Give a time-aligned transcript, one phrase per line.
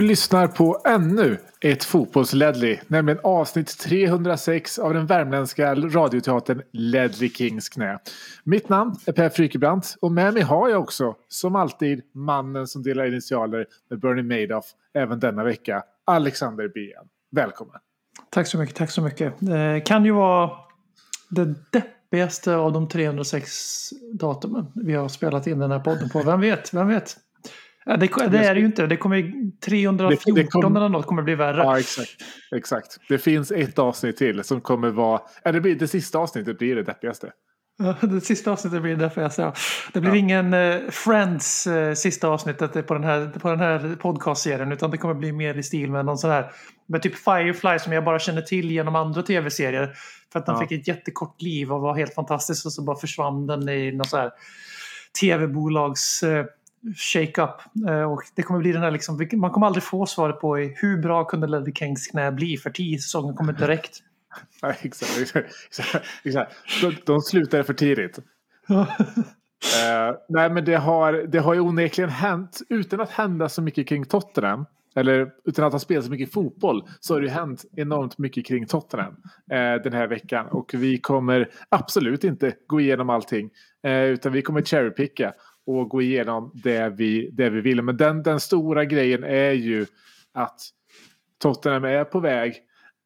[0.00, 7.68] Du lyssnar på ännu ett fotbollsledley, nämligen avsnitt 306 av den värmländska radioteatern Ledley Kings
[7.68, 7.98] knä.
[8.44, 12.82] Mitt namn är Per Frykebrant och med mig har jag också, som alltid, mannen som
[12.82, 17.04] delar initialer med Bernie Madoff även denna vecka, Alexander Bien.
[17.30, 17.76] Välkommen!
[18.30, 19.34] Tack så mycket, tack så mycket.
[19.38, 20.50] Det kan ju vara
[21.30, 26.22] det deppigaste av de 306 datumen vi har spelat in den här podden på.
[26.22, 27.16] Vem vet, vem vet?
[27.90, 28.86] Ja, det, det är det ju inte.
[28.86, 31.56] Det kommer 314 Det- det kom- eller något kommer bli värre.
[31.62, 32.10] Ja, exakt.
[32.56, 32.96] exakt.
[33.08, 35.20] Det finns ett avsnitt till som kommer vara...
[35.44, 37.32] Ja, det, blir, det sista avsnittet blir det deppigaste.
[37.78, 39.52] Ja, Det sista avsnittet blir därför jag säger.
[39.92, 44.72] Det blir ingen eh, Friends eh, sista avsnittet på den här, på den här podcastserien
[44.72, 46.50] utan det kommer bli mer i stil med någon sån här
[46.88, 49.92] med typ Firefly som jag bara känner till genom andra tv-serier.
[50.32, 50.60] För att den Ja.
[50.68, 54.04] fick ett jättekort liv och var helt fantastisk och så bara försvann den i någon
[54.04, 54.30] sån här
[55.20, 56.44] tv-bolags eh,
[56.96, 57.60] shake-up.
[57.88, 61.02] Eh, och det kommer bli den här liksom, man kommer aldrig få svaret på hur
[61.02, 63.98] bra kunde Ledley Kings knä bli för tio säsonger kommer inte räckt.
[64.62, 66.52] Exakt, exakt, exakt, exakt.
[66.80, 68.18] De, de slutade för tidigt.
[69.60, 73.88] Eh, nej, men det har, det har ju onekligen hänt, utan att hända så mycket
[73.88, 77.64] kring Tottenham, eller utan att ha spelat så mycket fotboll, så har det ju hänt
[77.76, 79.16] enormt mycket kring Tottenham
[79.50, 80.46] eh, den här veckan.
[80.46, 83.50] Och vi kommer absolut inte gå igenom allting,
[83.82, 85.32] eh, utan vi kommer cherrypicka
[85.66, 87.82] och gå igenom det vi, det vi vill.
[87.82, 89.86] Men den, den stora grejen är ju
[90.32, 90.60] att
[91.38, 92.54] Tottenham är på väg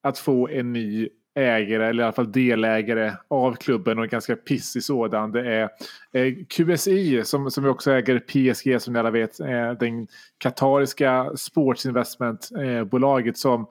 [0.03, 4.37] att få en ny ägare eller i alla fall delägare av klubben och en ganska
[4.37, 5.33] pissig sådan.
[5.33, 5.69] Det är
[6.13, 9.41] eh, QSI som, som också äger PSG som ni alla vet.
[9.41, 10.09] Eh, den
[10.39, 13.67] katariska sportsinvestmentbolaget eh, som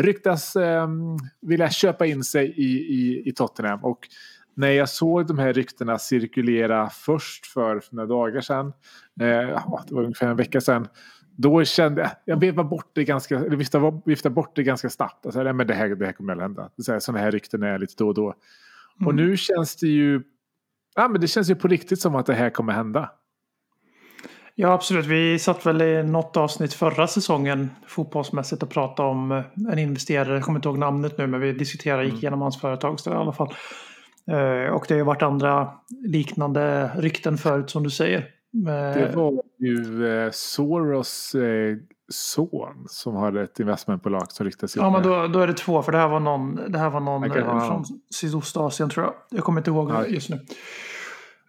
[0.00, 3.84] ryktas ehm, vilja köpa in sig i, i, i Tottenham.
[3.84, 4.08] Och
[4.54, 8.66] när jag såg de här ryktena cirkulera först för några dagar sedan,
[9.20, 9.26] eh,
[9.86, 10.88] det var ungefär en vecka sedan,
[11.36, 15.26] då kände jag, jag vevade bort det ganska, eller viftade, viftade bort det ganska snabbt.
[15.26, 16.70] Alltså, nej, men det, här, det här kommer att hända.
[17.00, 18.34] Sådana här rykten är lite då och då.
[19.06, 20.22] Och nu känns det ju,
[20.94, 23.10] ja men det känns ju på riktigt som att det här kommer hända.
[24.56, 25.06] Ja, absolut.
[25.06, 29.42] Vi satt väl i något avsnitt förra säsongen fotbollsmässigt och pratade om
[29.72, 30.34] en investerare.
[30.34, 33.14] Jag kommer inte ihåg namnet nu, men vi diskuterade, gick igenom hans företag så i
[33.14, 33.54] alla fall.
[34.30, 35.70] Eh, Och det har ju varit andra
[36.06, 38.18] liknande rykten förut som du säger.
[38.18, 41.34] Eh, Det var ju eh, Soros
[42.08, 45.92] son som hade ett investmentbolag som ryktades Ja, men då, då är det två, för
[45.92, 47.84] det här var någon, det här var någon eh, från.
[48.14, 49.14] Sydostasien tror jag.
[49.30, 50.06] Jag kommer inte ihåg Ja.
[50.06, 50.40] just nu.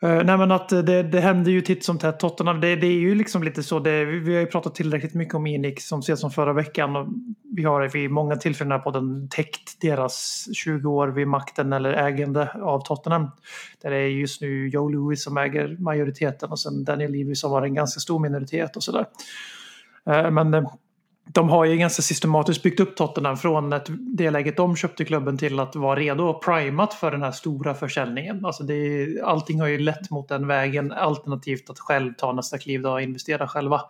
[0.06, 2.20] Eh, nej men att eh, det, det händer ju titt som tätt.
[2.20, 3.80] Tottenham, det, det är ju liksom lite så.
[3.80, 6.96] Det, vi vi har ju pratat tillräckligt mycket om Inik som ses som förra veckan.
[6.96, 7.08] Och
[7.56, 11.94] vi har vid många tillfällen här på den täckt deras 20 år vid makten eller
[11.94, 13.32] ägande av Tottenham.
[13.82, 17.52] Där det är just nu Joe Louis som äger majoriteten och sen Daniel Levy som
[17.52, 19.06] har en ganska stor minoritet och sådär.
[20.10, 20.68] Eh, men
[21.28, 25.38] de har ju ganska systematiskt byggt upp Tottenham från ett, det läget de köpte klubben
[25.38, 28.46] till att vara redo och primat för den här stora försäljningen.
[28.46, 32.58] Alltså det är, allting har ju lett mot den vägen alternativt att själv ta nästa
[32.58, 33.82] kliv då och investera själva.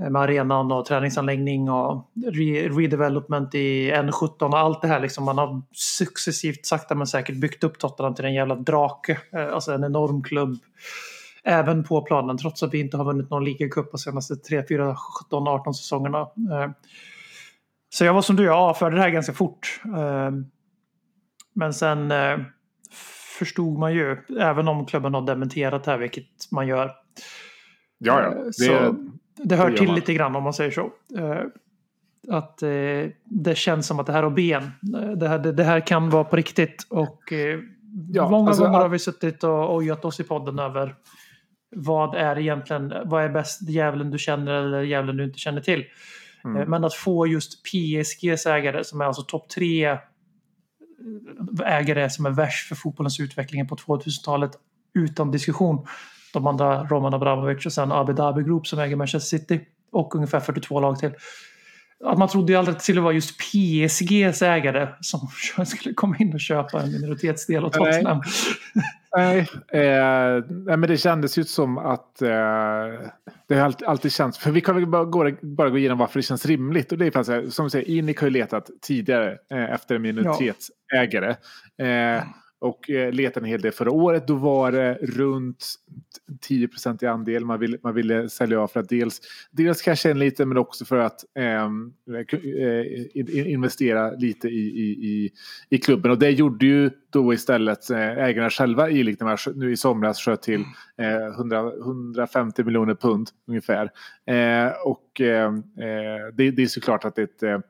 [0.00, 5.00] Eh, med arenan och träningsanläggning och re, redevelopment i N17 och allt det här.
[5.00, 9.18] Liksom man har successivt sakta men säkert byggt upp Tottenham till en jävla drake.
[9.32, 10.58] Eh, alltså en enorm klubb.
[11.44, 14.96] Även på planen trots att vi inte har vunnit någon ligacup de senaste 3, 4,
[15.24, 16.18] 17, 18 säsongerna.
[16.20, 16.70] Eh,
[17.88, 19.80] Så jag var som du, jag avförde det här ganska fort.
[19.84, 20.30] Eh,
[21.52, 22.38] Men sen eh,
[23.38, 26.92] förstod man ju, även om klubben har dementerat det här, vilket man gör.
[27.98, 28.30] Ja, ja.
[28.44, 28.94] Det, Så
[29.36, 30.90] det hör gör till lite grann om man säger så.
[32.28, 32.58] Att
[33.24, 34.70] det känns som att det här har ben.
[35.16, 36.86] Det här, det, det här kan vara på riktigt.
[36.90, 37.32] Och
[38.12, 40.94] Ja, många alltså, gånger har vi suttit och ojat oss i podden över
[41.76, 45.84] vad är egentligen, vad är bäst, djävulen du känner eller djävulen du inte känner till.
[46.44, 46.62] Mm.
[46.62, 49.98] Eh, Men att få just PSGs ägare som är alltså topp tre eh,
[51.64, 54.50] ägare som är värst för fotbollens utveckling på 2000-talet
[54.94, 55.86] utan diskussion.
[56.32, 59.60] De andra, Roman Abramovic och sen Abu Dhabi Group som äger Manchester City
[59.92, 61.12] och ungefär 42 lag till.
[62.04, 65.28] Att man trodde ju aldrig att det skulle vara just PSGs ägare som
[65.66, 67.70] skulle komma in och köpa en minoritetsdel av.
[67.70, 68.22] Tottenham.
[69.16, 72.28] Nej, eh, men det kändes ju som att eh,
[73.48, 76.22] det har alltid, känts, för vi kan väl bara gå, bara gå igenom varför det
[76.22, 76.92] känns rimligt.
[76.92, 80.02] Och det är här, som du säger, Inik har ju letat tidigare eh, efter en
[80.02, 81.30] minoritetsägare.
[81.78, 82.22] Eh,
[82.60, 84.26] och eh, letade en hel del förra året.
[84.26, 85.66] Då var det runt
[86.40, 86.68] 10
[87.02, 89.20] i andel man ville, man ville sälja av för att dels,
[89.50, 95.30] dels casha in lite men också för att ehm, eh, investera lite i, i, i,
[95.68, 96.10] i klubben.
[96.10, 99.18] Och det gjorde ju då istället eh, ägarna själva i Lik
[99.54, 100.64] nu i somras sköt till
[100.98, 103.90] eh, 100, 150 miljoner pund ungefär.
[104.26, 107.60] Eh, och ehm, eh, det, det är såklart att ett eh,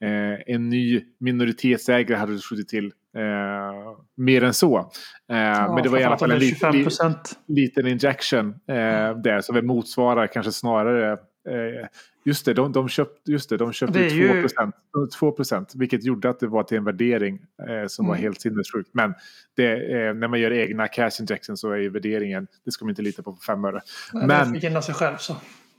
[0.00, 4.78] eh en ny minoritetsägare hade skjutit till eh, mer än så.
[4.78, 7.38] Eh, men det var i alla fall en li, 25 li, procent.
[7.46, 11.86] liten injection eh, där som väl motsvarar kanske snarare eh,
[12.26, 14.74] Just det, de, de köpte, just det, de köpte Det är 2 ju- procent,
[15.18, 17.38] 2 procent, vilket gjorde att det var till en värdering
[17.68, 18.22] eh, som var Mm.
[18.22, 18.88] helt sinnessjukt.
[18.92, 19.14] Men
[19.56, 22.90] det, eh, när man gör egna cash injections så är ju värderingen, det ska man
[22.90, 23.80] inte lita på för fem öre.
[24.12, 24.52] Men...
[24.52, 25.36] Det gynnar sig själv så.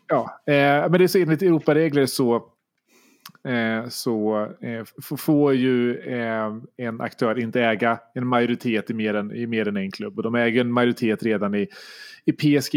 [0.08, 2.44] Ja, men det är så enligt Europaregler så,
[3.44, 9.31] Eh, så eh, får ju eh, en aktör inte äga en majoritet i mer än,
[9.31, 10.18] i mer än en klubb.
[10.18, 11.68] Och de äger en majoritet redan i,
[12.25, 12.74] i PSG.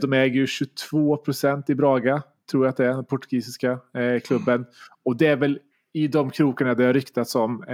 [0.00, 3.78] De äger ju 22 procent i Braga, tror jag att det är, den portugisiska
[4.24, 4.66] klubben.
[5.04, 5.58] Och det är väl
[5.92, 7.64] i de krokarna det har ryktats om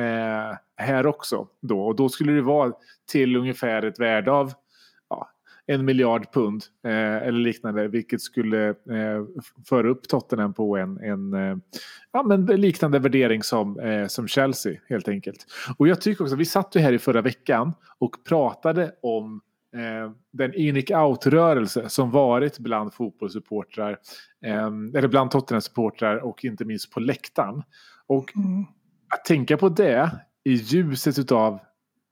[0.76, 1.48] här också.
[1.60, 1.82] Då.
[1.82, 2.72] Och då skulle det vara
[3.12, 4.52] till ungefär ett värde av
[5.66, 9.24] en miljard pund eh, eller liknande, vilket skulle eh,
[9.68, 11.56] föra upp Tottenham på en, en eh,
[12.12, 15.46] ja, men liknande värdering som, eh, som Chelsea helt enkelt.
[15.78, 19.40] Och jag tycker också, vi satt ju här i förra veckan och pratade om
[19.76, 23.98] eh, den in out-rörelse som varit bland fotbollssupportrar,
[24.44, 27.62] eh, eller bland Tottenham-supportrar och inte minst på läktaren.
[28.06, 28.64] Och Mm.
[29.14, 30.10] att tänka på det
[30.44, 31.58] i ljuset av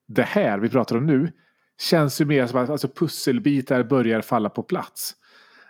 [0.09, 1.33] det här vi pratar om nu
[1.81, 5.15] känns ju mer som att alltså, pusselbitar börjar falla på plats.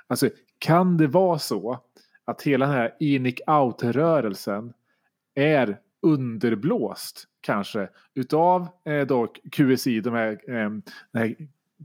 [0.07, 1.79] Alltså, kan det vara så
[2.25, 4.73] att hela den här in out-rörelsen
[5.35, 10.71] är underblåst kanske utav eh, då QSI, de här, eh,
[11.13, 11.37] de här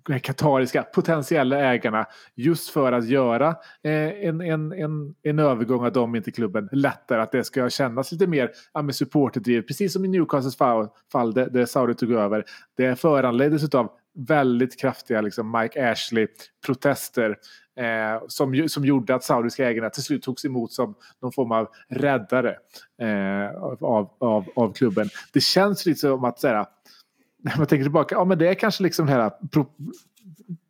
[0.03, 2.05] de katariska potentiella ägarna
[2.35, 3.47] just för att göra
[3.83, 7.21] eh, en, en, en, en övergång av dem in till klubben lättare.
[7.21, 9.67] Att det ska kännas lite mer ja, supporterdrivet.
[9.67, 12.43] Precis som i Newcastles fall, fall där, där Saudi tog över.
[12.77, 17.35] Det föranleddes av väldigt kraftiga liksom, Mike Ashley-protester
[17.79, 21.67] eh, som, som gjorde att saudiska ägarna till slut togs emot som någon form av
[21.89, 22.55] räddare
[23.01, 25.09] eh, av, av, av klubben.
[25.33, 26.65] Det känns lite som att så här,
[27.43, 29.65] när man tänker tillbaka, ja men det är kanske liksom det här pro,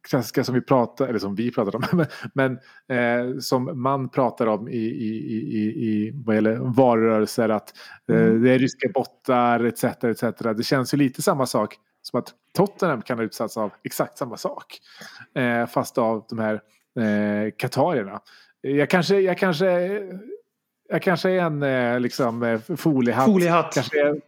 [0.09, 2.51] klassiska som vi pratar, eller som vi pratar om, men,
[2.87, 7.73] eh, som man pratar om i, i, i, i, i vad gäller varurörelser, att
[8.09, 9.83] eh, det är ryska bottar etc.
[9.83, 10.23] etc.
[10.57, 14.37] Det känns ju lite samma sak som att Tottenham kan ha utsatts av exakt samma
[14.37, 14.79] sak.
[15.35, 16.53] Eh, fast av de här
[16.99, 18.21] eh, katarierna.
[18.61, 20.01] Jag kanske, jag kanske,
[20.89, 23.25] jag kanske är en eh, liksom, eh, foliehatt.
[23.25, 23.73] Foliehatt.
[23.73, 24.21] Kanske är,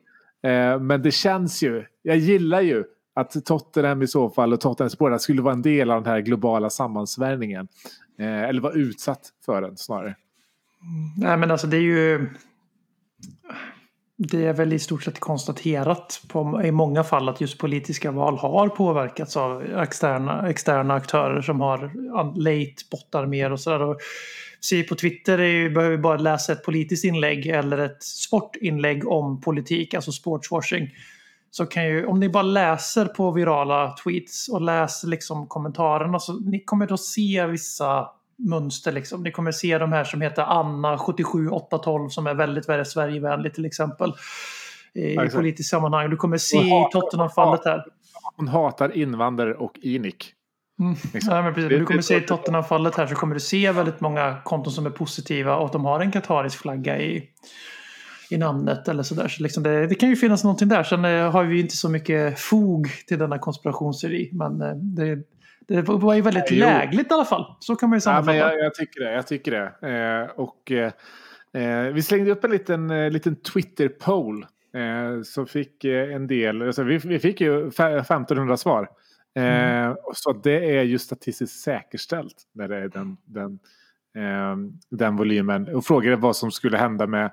[0.43, 2.83] Eh, men det känns ju, jag gillar ju
[3.13, 6.21] att Tottenham i så fall och Tottenham supportrar skulle vara en del av den här
[6.21, 7.67] globala sammansvärjningen.
[8.19, 10.15] Eh, eller vara utsatt för den snarare.
[11.17, 12.29] Nej men alltså det är ju...
[14.19, 18.37] Det är väl i stort sett konstaterat på, i många fall att just politiska val
[18.37, 21.77] har påverkats av externa, externa aktörer som har
[22.39, 23.95] late bottar mer och sådär.
[24.59, 29.07] Se på Twitter är ju, behöver vi bara läsa ett politiskt inlägg eller ett sportinlägg
[29.07, 30.89] om politik, alltså sportswashing.
[31.51, 36.39] Så kan ju, om ni bara läser på virala tweets och läser liksom kommentarerna så
[36.39, 38.91] ni kommer då se vissa mönster.
[38.91, 39.23] Liksom.
[39.23, 43.65] Ni kommer se de här som heter Anna 77812 som är väldigt, väldigt Sverigevänlig till
[43.65, 44.13] exempel.
[44.93, 45.35] I exakt.
[45.35, 46.09] politiskt sammanhang.
[46.09, 47.85] Du kommer se i Tottenham-fallet här.
[48.37, 50.33] Hon hatar invandrare och Inik.
[50.79, 50.95] Mm.
[51.13, 51.35] Liksom.
[51.35, 51.69] Ja, men precis.
[51.69, 54.89] Du kommer se i Tottenham-fallet här så kommer du se väldigt många konton som är
[54.89, 57.29] positiva och att de har en katarisk flagga i,
[58.29, 59.27] i namnet eller sådär.
[59.27, 60.83] Så liksom det, det kan ju finnas någonting där.
[60.83, 64.29] Sen eh, har vi inte så mycket fog till denna konspirationsteori.
[64.33, 65.23] Men eh, det,
[65.67, 66.65] det var ju väldigt Jo.
[66.65, 67.55] lägligt i alla fall.
[67.59, 68.31] Så kan man ju Ja, sammanfatta.
[68.31, 69.13] men jag, jag tycker det.
[69.13, 69.87] Jag tycker det.
[70.25, 70.91] Eh, och, eh,
[71.63, 74.45] eh, vi slängde upp en liten, eh, liten Twitter-poll.
[74.75, 78.89] Eh, som fick eh, en del, alltså vi, vi fick ju fe- 1500 svar.
[79.35, 83.59] Eh, Så det är ju statistiskt säkerställt när det är den, den,
[84.89, 85.75] den volymen.
[85.75, 87.31] Och frågade vad som skulle hända med,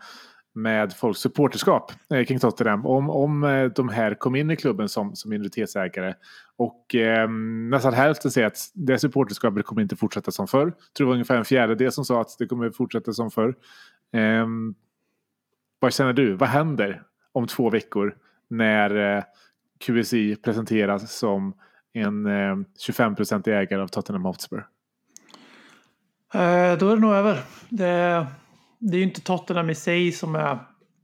[0.54, 2.86] med folks supporterskap eh, kring Tottenham.
[2.86, 6.14] Om, om eh, de här kom in i klubben som, som minoritetsägare.
[6.56, 7.30] Och eh,
[7.70, 10.66] nästan hälften säger att det supporterskapet kommer inte fortsätta som förr.
[10.66, 13.54] Jag tror det var ungefär en fjärdedel som sa att det kommer fortsätta som förr.
[14.12, 14.46] Eh,
[15.78, 16.34] vad känner du?
[16.34, 18.16] Vad händer om två veckor
[18.48, 19.24] när eh,
[19.86, 21.54] QSI presenteras som
[21.92, 22.56] en eh,
[22.88, 24.66] 25-procentig ägare av Tottenham Hotspur?
[26.34, 27.40] Eh, då är det nog över.
[27.68, 28.26] Det,
[28.90, 30.58] det är ju inte Tottenham i sig som är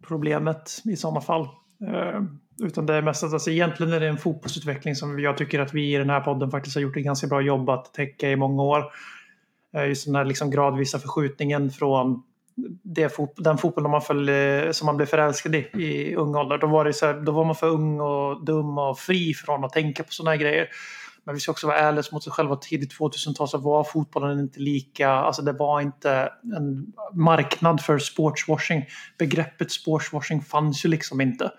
[0.08, 1.42] problemet i sådana fall.
[1.88, 2.22] Eh,
[2.62, 5.74] utan det är mest att alltså, egentligen är det en fotbollsutveckling som jag tycker att
[5.74, 8.36] vi i den här podden faktiskt har gjort ett ganska bra jobb att täcka i
[8.36, 8.84] många år.
[9.76, 12.22] Eh, just den här liksom gradvisa förskjutningen från
[12.82, 16.58] det fot den fotbollen man föll, eh, som man blev förälskad i i ung ålder.
[16.58, 19.64] Då var, det så här, då var man för ung och dum och fri från
[19.64, 20.68] att tänka på sådana här grejer.
[21.30, 22.56] Men vi ska också vara ärliga mot oss själva.
[22.56, 28.84] Tidigt 2000-tal så var fotbollen inte lika, alltså det var inte en marknad för sportswashing.
[29.18, 31.50] Begreppet sportswashing fanns ju liksom inte.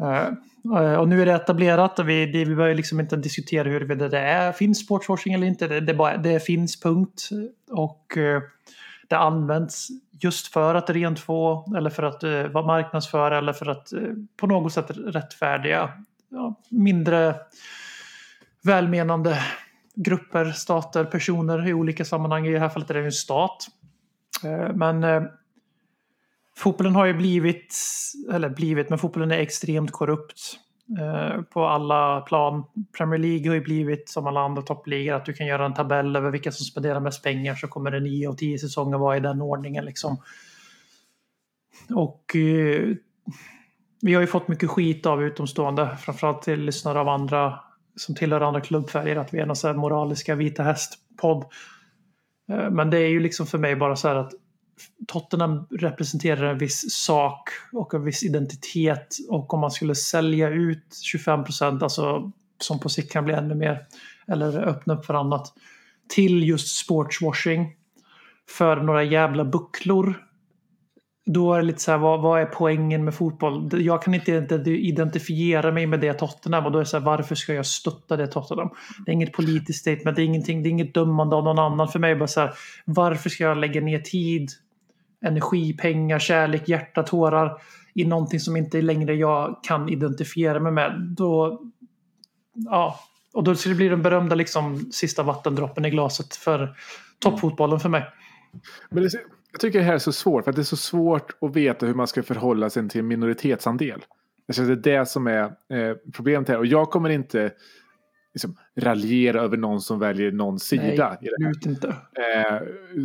[0.00, 4.20] Eh, och nu är det etablerat och vi, vi börjar liksom inte diskutera huruvida det
[4.20, 5.68] är, finns sportswashing eller inte.
[5.68, 7.28] Det, det, bara, det finns, punkt.
[7.70, 8.42] Och eh,
[9.08, 9.88] det används
[10.22, 13.92] just för att rentvå eller för att uh, vara marknadsföra eller för att
[14.36, 15.92] på något sätt rättfärdiga
[16.28, 17.34] ja, mindre
[18.66, 19.38] välmenande
[19.94, 22.46] grupper, stater, personer i olika sammanhang.
[22.46, 23.66] I det här fallet är det en stat.
[24.44, 25.22] Eh, men eh,
[26.56, 27.76] fotbollen har ju blivit,
[28.32, 30.40] eller blivit, men fotbollen är extremt korrupt
[31.00, 32.64] eh, på alla plan.
[32.98, 36.16] Premier League har ju blivit som alla andra toppligor att du kan göra en tabell
[36.16, 39.20] över vilka som spenderar mest pengar så kommer det nio av tio säsonger vara i
[39.20, 40.16] den ordningen liksom.
[41.94, 42.30] Och
[44.02, 47.58] vi har ju fått mycket skit av utomstående, framförallt till lyssnare av andra
[47.96, 51.44] som tillhör andra klubbfärger, att vi är någon så här moraliska vita häst-podd.
[52.48, 54.32] Eh, men det är ju liksom för mig bara så här att
[55.08, 60.96] Tottenham representerar en viss sak och en viss identitet och om man skulle sälja ut
[61.02, 63.86] 25 procent, alltså som på sikt kan bli ännu mer,
[64.28, 65.52] eller öppna upp för annat,
[66.08, 67.74] till just sportswashing
[68.48, 70.14] för några jävla bucklor.
[71.28, 73.82] Då är det lite så här, vad, vad är poängen med fotboll?
[73.82, 74.32] Jag kan inte
[74.66, 78.16] identifiera mig med det Tottenham och då är det så här, varför ska jag stötta
[78.16, 78.70] det Tottenham?
[79.04, 81.88] Det är inget politiskt statement, det är ingenting, det är inget dömande av någon annan.
[81.88, 82.52] För mig bara så här,
[82.84, 84.50] varför ska jag lägga ner tid
[85.24, 87.60] energi, pengar, kärlek, hjärta, tårar
[87.94, 91.14] i någonting som inte längre jag kan identifiera mig med.
[91.16, 91.62] Då,
[92.54, 93.00] ja,
[93.34, 96.76] och då skulle det bli den berömda liksom, sista vattendroppen i glaset för
[97.18, 98.04] toppfotbollen för mig.
[98.90, 99.10] Men det,
[99.56, 101.86] jag tycker det här är så svårt, för att det är så svårt att veta
[101.86, 104.04] hur man ska förhålla sig till en minoritetsandel.
[104.46, 106.58] Jag det är det som är eh, problemet här.
[106.58, 107.50] Och jag kommer inte
[108.34, 111.16] liksom, raljera över någon som väljer någon sida.
[111.20, 111.88] Nej, absolut inte.
[111.88, 112.60] Eh,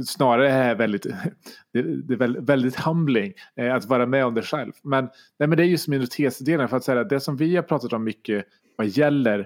[0.06, 1.04] snarare är väldigt,
[1.74, 4.72] det, det är väldigt, väldigt humbling eh, att vara med om det själv.
[4.84, 6.70] Men, nej, men det är just minoritetsdelen.
[6.70, 9.40] För att säga det som vi har pratat om mycket vad gäller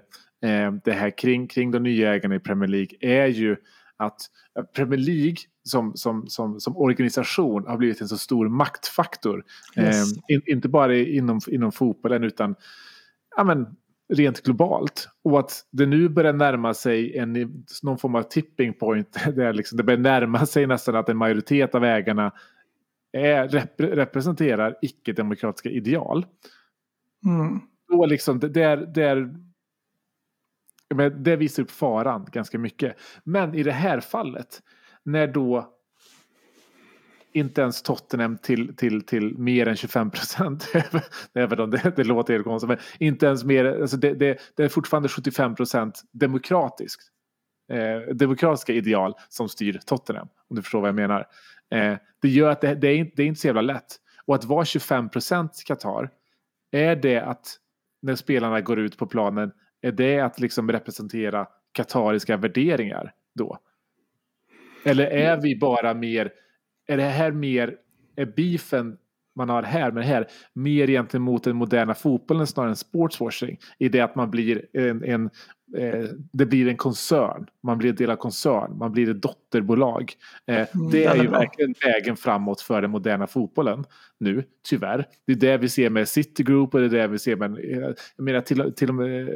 [0.44, 3.56] eh, det här kring, kring de nya ägarna i Premier League är ju
[3.98, 4.22] att
[4.76, 9.44] Premier League som, som, som, som organisation har blivit en så stor maktfaktor.
[9.78, 10.12] Yes.
[10.12, 12.56] Eh, in, inte bara inom, inom fotbollen utan
[13.36, 13.68] ja, men,
[14.14, 15.10] rent globalt.
[15.24, 19.18] Och att det nu börjar närma sig en, någon form av tipping point.
[19.36, 22.32] Där liksom det börjar närma sig nästan att en majoritet av ägarna
[23.12, 26.26] är, rep representerar icke-demokratiska ideal.
[27.26, 27.62] Mm.
[27.94, 29.36] Och liksom, det, är,
[30.90, 32.98] det, det visar upp faran ganska mycket.
[33.24, 34.62] Men i det här fallet,
[35.04, 35.76] när då
[37.36, 40.68] inte ens Tottenham till, till, till mer än 25 procent.
[41.34, 42.68] Även om det, det låter helt konstigt.
[42.68, 47.02] Men inte ens mer, alltså det, det, det är fortfarande 75 procent demokratiskt.
[47.72, 50.28] Eh, demokratiska ideal som styr Tottenham.
[50.50, 51.28] Om du förstår vad jag menar.
[51.72, 53.96] Eh, det gör att det, det, är inte, det är inte så jävla lätt.
[54.26, 56.10] Och att vara 25 procent Qatar.
[56.72, 57.60] Är det att
[58.02, 59.52] när spelarna går ut på planen.
[59.86, 63.58] Är det att liksom representera katariska värderingar då?
[64.86, 66.32] Eller är vi bara mer
[66.88, 67.78] är det här mer,
[68.16, 68.98] är beefen
[69.36, 73.58] man har här med det här mer egentligen mot den moderna fotbollen snarare än sportswashing.
[73.80, 75.30] I det att man blir en, en
[75.78, 77.46] eh, det blir en koncern.
[77.64, 78.78] Man blir en del av koncern.
[78.78, 80.14] Man blir ett dotterbolag.
[80.48, 83.86] Eh, Mm, det är ju verkligen vägen framåt för den moderna fotbollen
[84.20, 85.08] nu, tyvärr.
[85.28, 87.52] Det är det vi ser med City Group och det är det vi ser med,
[87.52, 89.30] eh, jag menar till, till och med,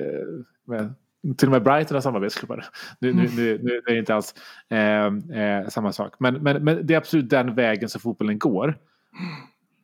[0.67, 0.93] med
[1.37, 2.65] till och med Brighton har samarbetsklubbar.
[2.99, 4.35] Nu, nu, nu, nu är det inte alls
[4.69, 5.05] eh,
[5.41, 6.13] eh, samma sak.
[6.19, 8.77] Men, men, men det är absolut den vägen som fotbollen går.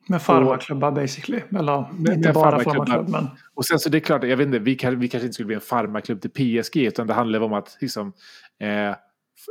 [0.07, 1.41] Med farmarklubbar basically.
[1.59, 2.85] Eller Med- inte med bara farmarklubbar.
[2.85, 3.27] farmarklubb men.
[3.53, 5.47] Och sen så det är klart, jag vet inte, vi, kan, vi kanske inte skulle
[5.47, 6.29] bli en farmaklubb till
[6.61, 6.77] PSG.
[6.77, 8.07] Utan det handlar om att liksom,
[8.61, 8.95] eh,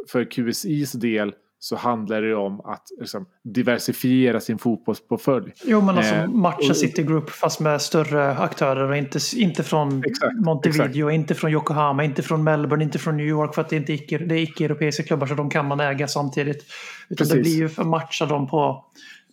[0.09, 5.53] för QSIs del så handlar det om att liksom, diversifiera sin fotbollsportfölj.
[5.65, 9.63] Jo men alltså Eh, matcha och- City Group fast med större aktörer och inte, inte
[9.63, 13.69] från Exakt, Montevideo, inte från Yokohama, inte från Melbourne, inte från New York för att
[13.69, 16.57] det inte är icke- det är icke-europeiska klubbar så de kan man äga samtidigt.
[16.57, 16.67] Utan
[17.09, 17.43] det Precis.
[17.43, 18.85] blir ju för att matcha dem på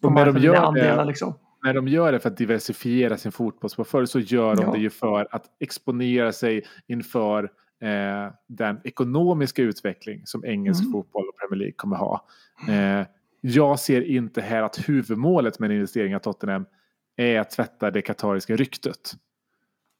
[0.02, 1.34] Och när de gör det- liksom.
[1.64, 4.72] när de gör det för att diversifiera sin fotbollsportfölj så gör de Ja.
[4.72, 7.44] det ju för att exponera sig inför
[7.82, 10.92] eh, den ekonomiska utveckling som engelsk Mm.
[10.92, 12.26] fotboll och Premier League kommer ha.
[12.70, 13.06] Eh,
[13.42, 16.66] jag ser inte här att huvudmålet med en investering av Tottenham
[17.18, 19.14] är att tvätta det katariska ryktet.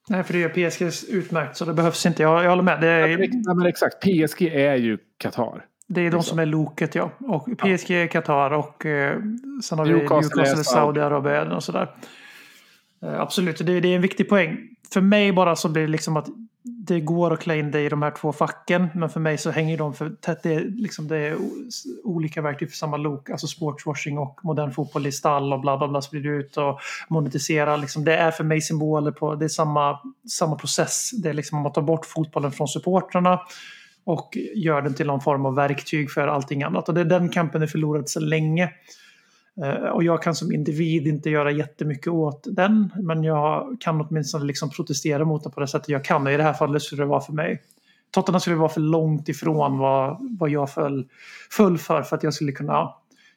[0.08, 2.22] Nej, för det gör PSG utmärkt så det behövs inte.
[2.22, 2.80] Jag, jag håller med.
[2.80, 5.64] Det är, Ja, men exakt, PSG är ju Qatar.
[5.92, 7.10] Det är de som är loket ja.
[7.18, 9.18] Och PSG Qatar och eh,
[9.62, 10.64] sen har vi Newcastle.
[10.64, 11.90] Saudiarabien och sådär.
[13.02, 14.58] Eh, absolut, det, det är en viktig poäng.
[14.92, 16.26] För mig bara så blir det liksom att
[16.64, 18.88] det går att klä in det i de här två facken.
[18.94, 20.42] Men för mig så hänger de för tätt.
[20.42, 21.36] Det är, liksom, det är
[22.04, 23.30] olika verktyg för samma lok.
[23.30, 27.76] Alltså sportswashing och modern fotboll i stall och bla bla bla sprider ut och monetisera.
[27.76, 31.10] Liksom, det är för mig symboler på, det är samma, samma process.
[31.10, 33.40] Det är liksom att ta bort fotbollen från supportrarna
[34.04, 36.88] och gör den till någon form av verktyg för allting annat.
[36.88, 38.72] Och det, den kampen är förlorad sedan länge.
[39.62, 44.44] Eh, och jag kan som individ inte göra jättemycket åt den, men jag kan åtminstone
[44.44, 46.26] liksom protestera mot den på det sättet jag kan.
[46.26, 47.62] Och I det här fallet skulle det vara för mig.
[48.10, 51.06] Tottenham skulle vara för långt ifrån vad, vad jag föll,
[51.50, 52.94] föll för, för att jag skulle kunna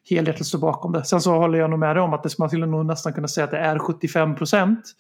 [0.10, 1.04] helhjärtat stå bakom det.
[1.04, 3.28] Sen så håller jag nog med dig om att det, man skulle nog nästan kunna
[3.28, 4.96] säga att det är 75 procent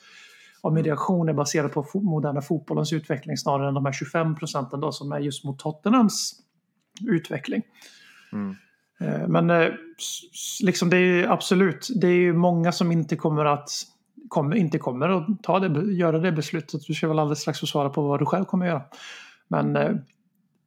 [0.65, 4.91] av reaktion är baserad på moderna fotbollens utveckling snarare än de här 25 procenten då
[4.91, 6.33] som är just mot Tottenhams
[7.07, 7.61] utveckling.
[8.99, 9.69] Eh, Men eh,
[10.63, 13.69] liksom det är absolut, det är ju många som inte kommer att
[14.27, 16.81] kommer, inte kommer att ta det, göra det beslutet.
[16.87, 18.83] Du ska väl alldeles strax få svara på vad du själv kommer att göra.
[19.47, 19.91] Men, eh,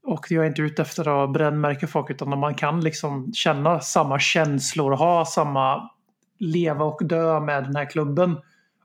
[0.05, 4.19] och jag är inte ute efter att brännmärka folk utan man kan liksom känna samma
[4.19, 5.91] känslor, ha samma
[6.39, 8.37] leva och dö med den här klubben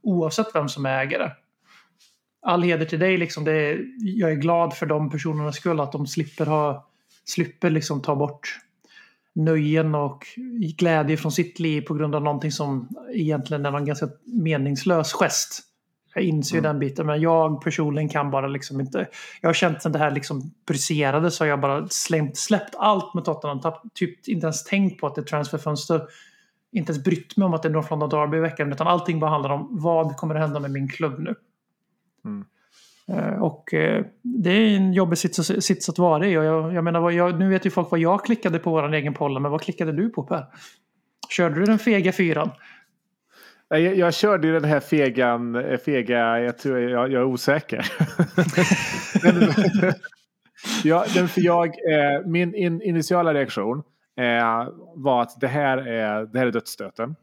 [0.04, 1.32] oavsett vem som är ägare.
[2.42, 6.08] All heder till dig, liksom är, jag är glad för de personernas skull att de
[6.08, 6.88] slipper, ha,
[7.26, 8.60] slipper liksom ta bort
[9.36, 10.26] nöjen och
[10.78, 15.64] glädje från sitt liv på grund av någonting som egentligen är en ganska meningslös gest.
[16.16, 19.08] Jag inser ju den biten, men jag personligen kan bara liksom inte...
[19.42, 23.14] Jag har känt sen det här liksom briserade så har jag bara släppt, släppt allt
[23.14, 23.74] med Tottenham.
[23.94, 26.02] Typ inte ens tänkt på att det är transferfönster.
[26.74, 29.20] Inte ens brytt mig om att det är North London Derby i veckan, utan allting
[29.20, 31.36] bara handlar om vad kommer att hända med min klubb nu.
[33.08, 36.38] Eh, Och eh, det är en jobbig sits, sits att vara i.
[36.38, 39.14] Och jag, jag menar, jag, nu vet ju folk vad jag klickade på vår egen
[39.14, 40.46] poll, men vad klickade du på Per?
[41.30, 42.50] Körde du den fega fyran?
[43.68, 47.92] Jag, jag körde ju den här fegan, eh, fega, jag tror jag, jag är osäker.
[50.84, 51.76] Ja, den, för jag,
[52.26, 53.84] min in, initiala reaktion
[54.18, 57.16] eh, var att det här är, det här är dödsstöten.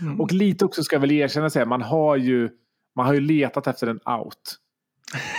[0.00, 0.20] Mm.
[0.20, 2.50] Och lite också ska jag väl erkänna sig, man har ju,
[2.96, 4.56] man har ju letat efter en out.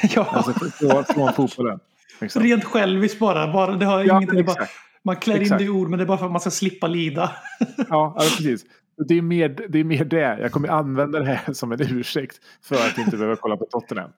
[0.15, 1.79] ja, Alltså från, från fotbollen.
[2.21, 2.43] Liksom.
[2.43, 3.53] rent själviskt bara.
[3.53, 4.67] bara det har Ja, ingenting, bara,
[5.03, 5.59] man klär in Exakt.
[5.59, 7.31] det i ord, men det är bara för att man ska slippa lida.
[7.77, 8.65] Ja, ja precis.
[9.07, 10.39] Det är, mer, det är mer det.
[10.41, 14.11] Jag kommer använda det här som en ursäkt för att inte behöva kolla på Tottenham.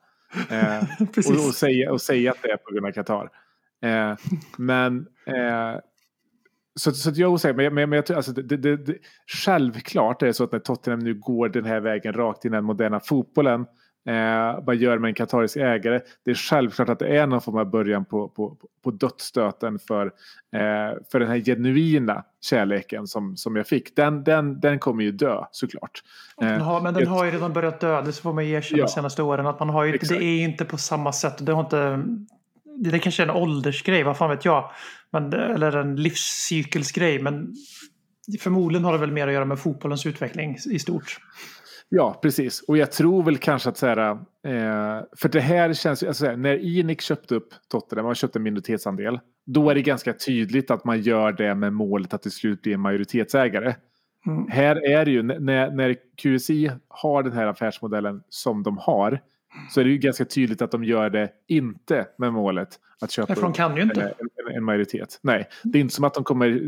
[0.50, 3.30] Eh, och, och, säga, och säga att det är på grund av Qatar.
[3.82, 4.16] Eh,
[4.56, 5.80] men eh,
[6.80, 8.96] så, så jag är osäker, men, men, men jag alltså, det, det, det,
[9.44, 12.56] självklart är det så att när Tottenham nu går den här vägen rakt in i
[12.56, 13.60] den moderna fotbollen,
[14.08, 16.00] eh, vad gör med en katarisk ägare?
[16.24, 20.06] Det är självklart att det är någon form av början på, på, på dödsstöten för,
[20.06, 23.96] eh, för den här genuina kärleken som, som jag fick.
[23.96, 26.02] Den, den, den kommer ju dö såklart.
[26.42, 28.84] Eh, Den har, men den har ju redan börjat dö, det får man erkänna Ja.
[28.84, 29.46] de senaste åren.
[29.46, 31.46] Att man har ju, det är inte på samma sätt.
[31.46, 32.04] Det, har inte,
[32.78, 34.70] det, kanske är en åldersgrej, vad fan vet jag.
[35.10, 37.22] Men, eller en livscykelsgrej.
[37.22, 37.54] Men
[38.40, 41.18] förmodligen har det väl mer att göra med fotbollens utveckling i stort.
[41.88, 42.60] Ja, precis.
[42.68, 46.26] Och jag tror väl kanske att så här, eh, för det här känns ju, alltså,
[46.26, 50.70] här, när Enic köpte upp Tottenham, man köpte en minoritetsandel, då är det ganska tydligt
[50.70, 53.74] att man gör det med målet att till slut bli en majoritetsägare.
[54.26, 54.48] Mm.
[54.48, 59.20] Här är det ju, när, när QSI har den här affärsmodellen som de har,
[59.70, 62.68] så är det ju ganska tydligt att de gör det inte med målet
[63.00, 64.02] att köpa Nej, för de kan ju inte.
[64.48, 65.18] en, en majoritet.
[65.22, 66.60] Nej, det är inte som att de kommer,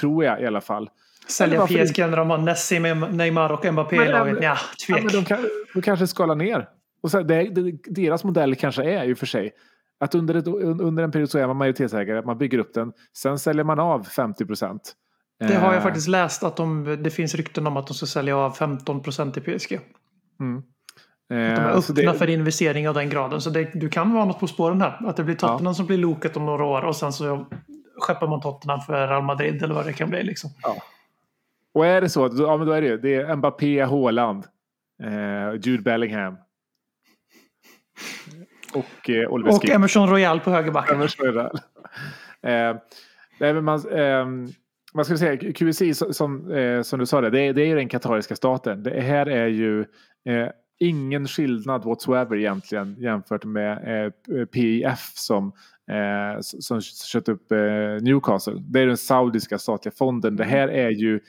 [0.00, 0.90] tror jag i alla fall,
[1.28, 4.38] Sälja PSG när de har Messi, med Neymar och Mbappé i laget.
[4.42, 5.12] Ja, tvek.
[5.12, 5.38] de, kan,
[5.74, 6.68] de kanske skalar ner.
[7.02, 9.52] Och så, det, det, deras modell kanske är ju för sig
[10.00, 13.38] att under, ett, under en period så är man majoritetsägare, man bygger upp den, sen
[13.38, 14.94] säljer man av 50 procent.
[15.38, 18.36] Det har jag faktiskt läst att de, det finns rykten om att de ska sälja
[18.36, 19.80] av 15 procent i PSG.
[21.28, 23.40] De är Eh, så öppna det, för investering av den graden.
[23.40, 25.00] Så det, du kan vara något på spåren här.
[25.08, 27.46] Att det blir Tottenham som blir loket om några år och sen så
[28.00, 30.22] skeppar man Tottenham för Real Madrid eller vad det kan bli.
[30.22, 30.50] Liksom.
[31.74, 34.44] och är det så, ja, men då är det ju det är Mbappé, Haaland,
[35.02, 36.36] eh, Jude Bellingham
[38.74, 39.70] och eh, Oliver Och Skip.
[39.74, 41.00] Emerson Royal på högerbacken.
[41.00, 41.50] Är det-
[42.42, 42.76] Eh,
[43.40, 44.48] nej, men man, ehm,
[44.92, 47.74] vad ska säga, som, som, eh, som du sa, det, det, är, det är ju
[47.74, 48.82] den katariska staten.
[48.82, 49.80] Det här är ju
[50.24, 55.52] eh, ingen skillnad whatsoever egentligen jämfört med eh, PIF som,
[55.90, 57.58] eh, som köpte upp eh,
[58.00, 58.54] Newcastle.
[58.60, 60.36] Det är den saudiska statliga fonden.
[60.36, 61.20] Det här är ju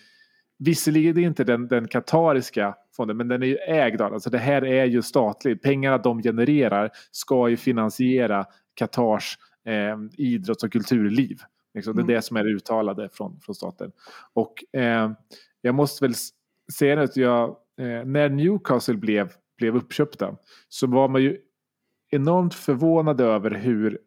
[0.57, 4.65] Visserligen inte den, den katariska fonden, men den är ju ägd av, alltså det här
[4.65, 5.61] är ju statligt.
[5.61, 11.37] Pengarna de genererar ska ju finansiera Katars eh, idrotts och kulturliv.
[11.73, 11.95] Liksom.
[11.95, 12.15] Det är Mm.
[12.15, 13.91] det som är det uttalade från, från staten.
[14.33, 15.11] Och eh,
[15.61, 16.13] jag måste väl
[16.73, 20.35] säga att jag, eh, när Newcastle blev, blev uppköpta
[20.69, 21.37] så var man ju
[22.11, 23.99] enormt förvånad över hur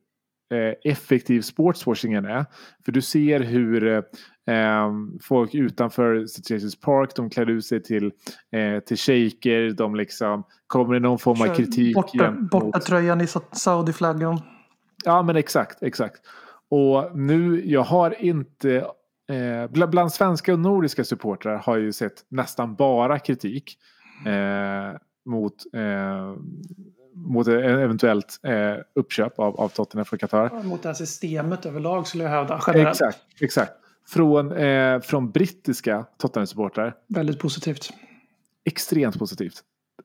[0.54, 2.46] eh, effektiv sportswashingen är.
[2.84, 6.54] För du ser hur eh, folk utanför St.
[6.54, 8.12] James Park, de klär ut sig till,
[8.52, 11.94] eh, till shejker, de liksom kommer i någon form av kritik.
[11.94, 14.40] Borta, borta tröjan i Saudi-flaggan.
[15.04, 16.20] Ja, men exakt, exakt.
[16.70, 18.86] Och nu, jag har inte,
[19.28, 23.78] eh, bland, svenska och nordiska supportrar har jag ju sett nästan bara kritik
[24.26, 26.34] eh, mot, eh,
[27.14, 30.62] mot ett eventuellt eh, uppköp av, av Tottenham för Qatar.
[30.62, 32.60] Mot det här systemet överlag skulle jag hävda.
[32.66, 32.88] Generellt.
[32.88, 33.72] Exakt, exakt.
[34.06, 36.94] Från, eh, från brittiska Tottenham-supportrar.
[37.06, 37.92] Väldigt positivt.
[38.64, 39.62] Extremt positivt.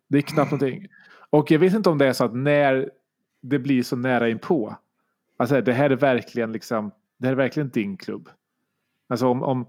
[0.09, 0.87] Det är knappt någonting.
[1.29, 2.89] Och jag vet inte om det är så att när
[3.41, 4.75] det blir så nära inpå.
[5.37, 8.29] Alltså det här är verkligen liksom, det här är verkligen din klubb.
[9.09, 9.43] Alltså om...
[9.43, 9.67] om,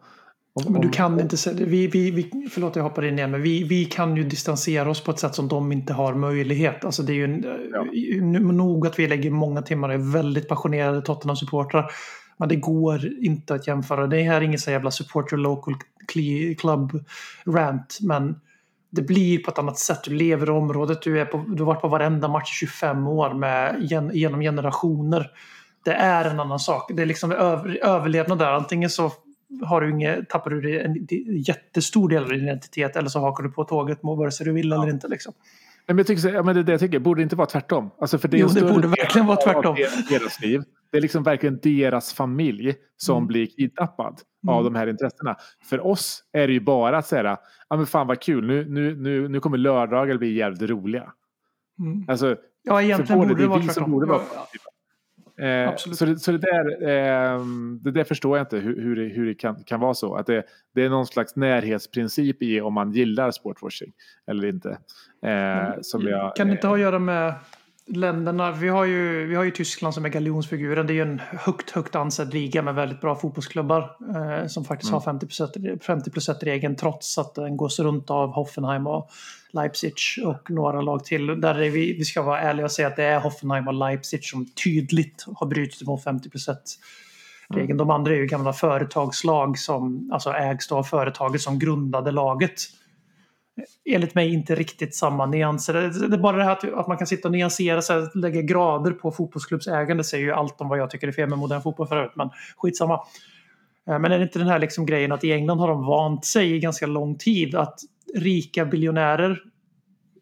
[0.66, 3.30] om Men du om- kan inte säga vi, vi, vi, Förlåt jag hoppar in igen.
[3.30, 6.84] Men vi, vi kan ju distansera oss på ett sätt som de inte har möjlighet.
[6.84, 7.82] Alltså det är ju en, Ja.
[8.22, 11.86] nu- nog att vi lägger många timmar och är väldigt passionerade Tottenham-supportrar.
[12.36, 14.06] Men det går inte att jämföra.
[14.06, 15.74] Det här är ingen så jävla support your local
[16.58, 17.04] club
[17.46, 17.98] rant.
[18.02, 18.36] Men
[18.90, 19.98] det blir på ett annat sätt.
[20.04, 21.02] Du lever i området.
[21.02, 24.40] Du, är på, du har varit på varenda match i 25 år med, gen, genom
[24.40, 25.30] generationer.
[25.84, 26.90] Det är en annan sak.
[26.94, 28.52] Det är liksom över, överlevnad där.
[28.52, 29.10] Antingen så
[29.62, 31.06] har du inget, tappar du det- en
[31.42, 34.72] jättestor del av din identitet eller så hakar du på tåget vare sig du vill
[34.72, 35.08] eller inte.
[35.08, 35.32] Liksom.
[35.86, 36.98] Nej, men jag tycker, så- ja, men det är det jag tycker.
[36.98, 37.90] Borde det inte vara tvärtom?
[37.98, 39.76] Alltså för det Jo, det borde verkligen vara tvärtom.
[40.10, 40.62] deras- liv.
[40.90, 43.26] Det är liksom verkligen deras familj som Mm.
[43.26, 44.54] blir kidnappad Mm.
[44.54, 45.36] av de här intressena.
[45.64, 47.36] För oss är det ju bara att säga,
[47.68, 51.12] ja men fan vad kul, nu, nu, nu, nu kommer lördagar bli jävligt roliga.
[51.78, 52.04] Mm.
[52.08, 53.90] Alltså, Ja, egentligen borde det vara vi som tvärtom.
[53.90, 54.64] borde vara Ja, positiva.
[55.38, 55.98] Eh, Absolut.
[55.98, 57.44] så, det, så det där, eh,
[57.80, 60.14] det där förstår jag inte hur, hur, det, hur det kan, kan vara så.
[60.14, 60.42] Att det,
[60.74, 63.92] det är någon slags närhetsprincip i om man gillar sportwashing
[64.26, 64.78] eller inte.
[65.22, 67.34] Eh, som jag, Kan det inte ha att göra med
[67.86, 68.50] länderna?
[68.52, 70.86] Vi har ju, vi har ju Tyskland som är galjonsfiguren.
[70.86, 73.96] Det är ju en högt, högt ansedd liga med väldigt bra fotbollsklubbar.
[74.16, 74.94] Eh, som faktiskt Mm.
[74.94, 78.86] har 50 plus 1, 50 plus 1 regeln trots att den gås runt av Hoffenheim
[78.86, 79.10] och
[79.52, 79.94] Leipzig
[80.24, 81.26] och några lag till.
[81.26, 84.24] Där är vi, vi ska vara ärliga och säga att det är Hoffenheim och Leipzig
[84.24, 86.58] som tydligt har brutit mot 50 plus 1
[87.48, 87.78] regeln.
[87.78, 92.60] De andra är ju gamla företagslag som alltså ägs av företaget som grundade laget
[93.84, 95.74] enligt mig inte riktigt samma nyanser.
[96.08, 98.90] Det är bara det här att, att man kan sitta och nyansera sig, lägga grader
[98.90, 102.12] på fotbollsklubbsägande säger ju allt om vad jag tycker är fel med modern fotboll förut,
[102.14, 102.94] men skitsamma.
[103.88, 106.24] Eh, men är det inte den här liksom grejen att i England har de vant
[106.24, 107.80] sig i ganska lång tid att
[108.14, 109.38] rika biljonärer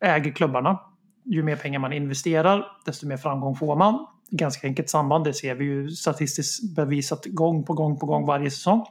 [0.00, 0.80] äger klubbarna.
[1.24, 4.06] Ju mer pengar man investerar, desto mer framgång får man.
[4.30, 8.50] Ganska enkelt samband, det ser vi ju statistiskt bevisat gång på gång på gång varje
[8.50, 8.86] säsong.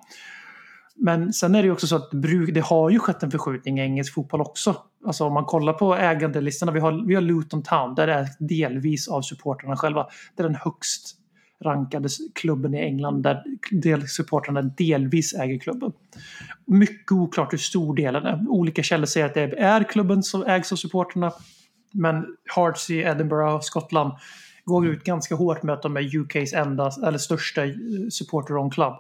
[0.96, 3.80] Men sen är det ju också så att bruk, det har ju skett en förskjutning
[3.80, 4.76] i engelsk fotboll också.
[5.06, 8.28] Alltså om man kollar på ägandelistorna, vi har, vi har Luton Town, där det är
[8.40, 10.08] delvis av supportrarna själva.
[10.36, 11.18] Det är den högst
[11.64, 15.92] rankade klubben i England där del, supportrarna delvis äger klubben.
[16.66, 18.46] Mycket oklart hur stor delen är.
[18.50, 21.32] Olika källor säger att det är klubben som ägs av supportrarna.
[21.94, 22.26] Men
[22.56, 24.14] Hearts i Edinburgh, Skottland,
[24.66, 27.72] går ut ganska hårt med att de är UKs enda, eller största eh,
[28.10, 28.94] supporter on club.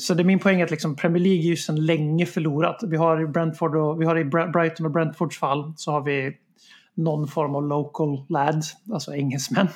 [0.00, 2.80] Så det är min poäng att liksom Premier League är ju sedan länge förlorat.
[2.86, 6.36] Vi har i Brentford och vi har i Brighton och Brentfords fall så har vi
[6.94, 9.68] någon form av local lads, alltså engelsmän.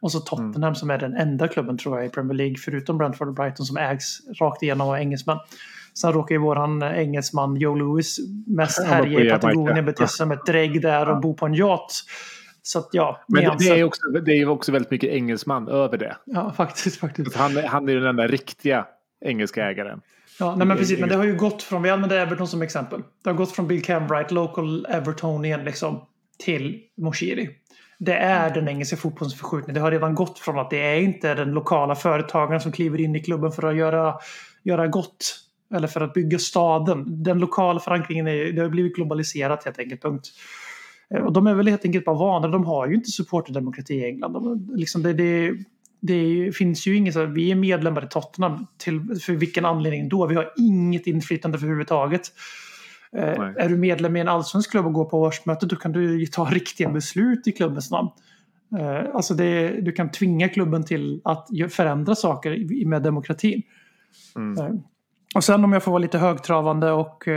[0.00, 3.28] Och så Tottenham som är den enda klubben tror jag i Premier League förutom Brentford
[3.28, 5.38] och Brighton som ägs rakt igenom av engelsmän.
[5.98, 9.30] Sen råkar ju våran engelsman Joe Lewis mest härja i.
[9.30, 11.90] Patagonien, bete sig som ett drägg där och bo på en yacht.
[12.62, 13.76] Så att ja, Men det, det, nyanser.
[13.76, 16.16] är också, det är ju också väldigt mycket engelsman över det.
[16.24, 16.96] Ja, faktiskt.
[17.00, 17.36] faktiskt.
[17.36, 18.86] Han, är- han är den enda riktiga
[19.24, 20.00] engelska ägaren.
[20.38, 21.00] Ja, nej men precis.
[21.00, 23.02] Men det har ju gått från, vi använder Everton som exempel.
[23.24, 26.00] Det har gått från Bill Cambright, local Evertonian liksom,
[26.38, 27.50] till Moshiri.
[27.98, 29.74] Det är den engelska fotbollens förskjutning.
[29.74, 33.16] Det har redan gått från att det är inte den lokala företagaren som kliver in
[33.16, 34.14] i klubben för att göra,
[34.62, 35.40] göra gott.
[35.74, 37.22] Eller för att bygga staden.
[37.22, 40.02] Den lokala förankringen är, det har blivit globaliserat helt enkelt.
[40.02, 40.28] Punkt.
[41.14, 42.48] Eh, Och de är väl helt enkelt bara vana.
[42.48, 44.32] De har ju inte supporterdemokrati i England.
[44.32, 45.52] De, liksom det, det,
[46.06, 48.66] det ju, finns ju inget så vi är medlemmar i Tottenham.
[48.76, 50.26] Till, för vilken anledning då?
[50.26, 52.22] Vi har inget inflytande överhuvudtaget.
[53.16, 53.54] Eh, Nej.
[53.58, 56.44] är du medlem i en allsvensk klubb och går på årsmöte då kan du ta
[56.50, 58.08] riktiga beslut i klubbens namn.
[58.78, 63.62] Eh, alltså det, du kan tvinga klubben till att förändra saker med demokratin.
[64.36, 64.58] Mm.
[64.58, 64.80] Eh,
[65.34, 67.28] och sen om jag får vara lite högtravande och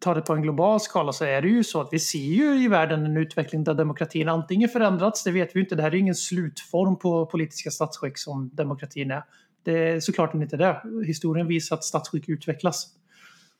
[0.00, 2.64] tar det på en global skala så är det ju så att vi ser ju
[2.64, 5.90] i världen en utveckling där demokratin antingen förändrats, det vet vi ju inte, det här
[5.90, 9.24] är ingen slutform på politiska statsskick som demokratin är.
[9.64, 10.82] Det är såklart inte det.
[11.06, 12.86] Historien visar att statsskick utvecklas.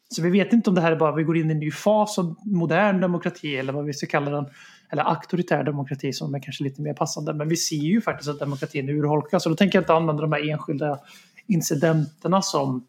[0.08, 1.70] Så vi vet inte om det här är bara vi går in i en ny
[1.70, 4.46] fas av modern demokrati eller vad vi ska kalla den.
[4.90, 7.34] Eller auktoritär demokrati som är kanske lite mer passande.
[7.34, 9.46] Men vi ser ju faktiskt att demokratin urholkas.
[9.46, 10.98] Och då tänker jag inte använda de här enskilda
[11.46, 12.86] incidenterna som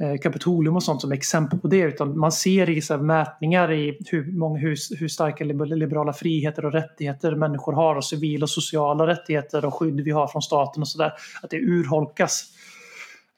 [0.00, 1.80] Eh, Kapitolium och sånt som exempel på det.
[1.80, 6.64] Utan man ser i så här mätningar i hur, många, hur, hur starka liberala friheter
[6.64, 10.82] och rättigheter människor har och civila och sociala rättigheter och skydd vi har från staten
[10.82, 11.12] och sådär.
[11.42, 12.44] Att det urholkas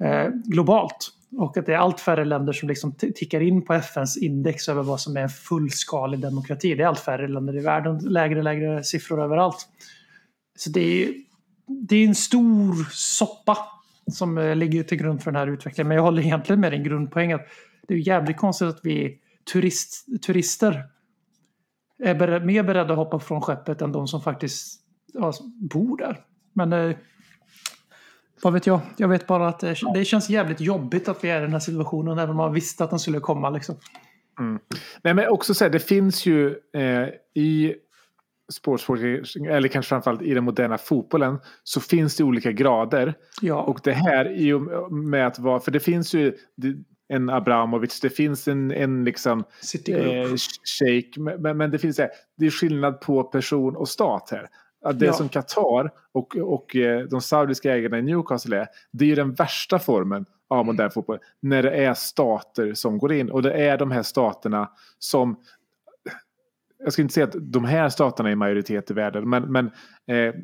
[0.05, 1.11] eh, globalt.
[1.39, 4.83] Och att det är allt färre länder som liksom tickar in på FNs index över
[4.83, 6.75] vad som är en fullskalig demokrati.
[6.75, 9.69] Det är allt färre länder i världen, lägre och lägre siffror överallt.
[10.59, 11.15] Så det är,
[11.67, 13.59] det är en stor soppa
[14.07, 15.89] som eh, ligger till grund för den här utvecklingen.
[15.89, 17.47] Men jag håller egentligen med din grundpoäng att
[17.89, 19.19] det är jävligt konstigt att vi
[19.53, 20.85] turist, turister
[21.99, 24.81] är bered, mer beredda att hoppa från skeppet än de som faktiskt
[25.13, 25.33] ja,
[25.73, 26.21] bor där.
[26.53, 26.97] Men eh,
[28.43, 28.81] vad vet jag?
[28.97, 31.61] Jag vet bara att det, det känns jävligt jobbigt att vi är i den här
[31.61, 33.51] situationen även om man visste att den skulle komma.
[33.51, 33.77] Liksom.
[34.39, 34.59] Mm.
[35.03, 37.75] Nej, men också så här, det finns ju eh, i
[38.53, 38.99] sportsport,
[39.49, 43.15] eller kanske framförallt i den moderna fotbollen, så finns det olika grader.
[43.41, 46.35] Ja, Och det här i och med att vara, för det finns ju
[47.09, 49.39] en Abramovic, det finns en, en liksom
[49.89, 50.31] eh,
[50.79, 54.49] shake, men, men det finns det, det är skillnad på person och stat här.
[54.85, 55.13] Att det Ja.
[55.13, 59.35] som Qatar och, och eh, de saudiska ägarna i Newcastle är, det är ju den
[59.35, 61.19] värsta formen av modern fotboll.
[61.43, 63.31] När det är stater som går in.
[63.31, 65.37] Och det är de här staterna som
[66.85, 69.67] jag ska inte säga att de här staterna är majoritet i världen, men, men
[70.07, 70.35] eh,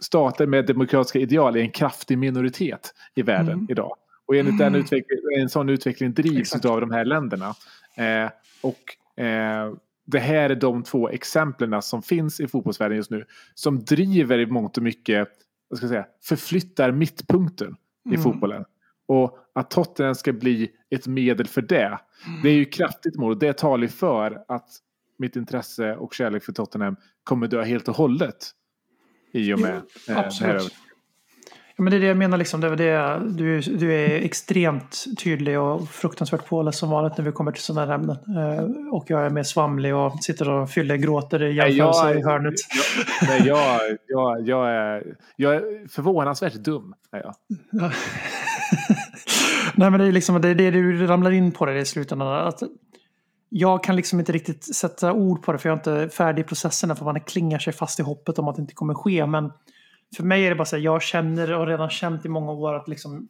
[0.00, 3.66] stater med demokratiska ideal är en kraftig minoritet i världen Mm.
[3.70, 3.96] idag.
[4.26, 6.64] Och enligt den utveckling, en sån utveckling drivs Exakt.
[6.64, 7.54] av de här länderna.
[7.96, 8.30] Eh,
[8.62, 9.72] och eh,
[10.06, 13.24] det här är de två exemplen som finns i fotbollsvärlden just nu.
[13.54, 15.28] Som driver i mångt och mycket,
[15.68, 18.22] vad ska jag säga, förflyttar mittpunkten i Mm.
[18.22, 18.64] fotbollen.
[19.08, 21.98] Och att Tottenham ska bli ett medel för det.
[22.42, 24.68] Det är ju kraftigt mål och det talar ju för att
[25.20, 28.36] mitt intresse och kärlek för Tottenham kommer dö helt och hållet.
[29.32, 30.24] I och med eh, det här.
[30.24, 30.74] absolut.
[31.76, 32.38] Ja, men det är det jag menar.
[32.38, 32.60] Liksom.
[32.60, 37.32] Det är det, du, du är extremt tydlig och fruktansvärt påläst som vanligt när vi
[37.32, 38.16] kommer till sådana här ämnen.
[38.36, 42.18] Eh, och jag är mer svamlig och sitter och fyller gråter i Nej, jämförelse jag-
[42.20, 42.54] i hörnet.
[43.20, 46.94] Jag, nej, jag, jag, jag, är, jag är förvånansvärt dum.
[47.12, 47.34] Är jag.
[49.74, 52.46] Nej, men det är liksom det, det du ramlar in på det i slutändan.
[52.48, 52.62] Att
[53.52, 56.44] jag kan liksom inte riktigt sätta ord på det för jag är inte färdig i
[56.44, 59.26] processen för man klingar sig fast i hoppet om att det inte kommer ske.
[59.26, 59.52] Men
[60.16, 62.52] för mig är det bara så här, jag känner och har redan känt i många
[62.52, 63.28] år att liksom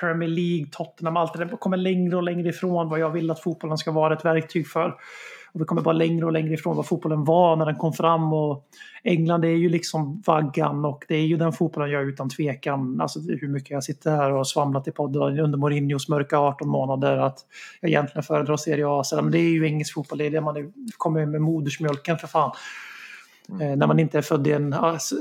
[0.00, 3.40] Premier League, Tottenham, allt det där kommer längre och längre ifrån vad jag vill att
[3.40, 4.94] fotbollen ska vara ett verktyg för.
[5.52, 8.32] Och vi kommer bara längre och längre ifrån vad fotbollen var när den kom fram.
[8.32, 8.68] Och
[9.02, 13.20] England är ju liksom vaggan och det är ju den fotbollen jag utan tvekan, alltså
[13.20, 17.38] hur mycket jag sitter här och svamlat i podden under Mourinhos mörka 18 månader att
[17.80, 19.02] jag egentligen föredrar Serie A.
[19.12, 22.50] Men det är ju engelsk fotboll, det är det man kommer med modersmjölken för fan.
[23.48, 24.72] Eh, när man inte är född i en,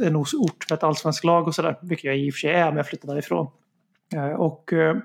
[0.01, 2.65] en ort med ett allsvenskt lag och sådär, vilket jag i och för sig är,
[2.65, 3.47] men jag flyttade därifrån.
[4.13, 4.97] Eh, och eh,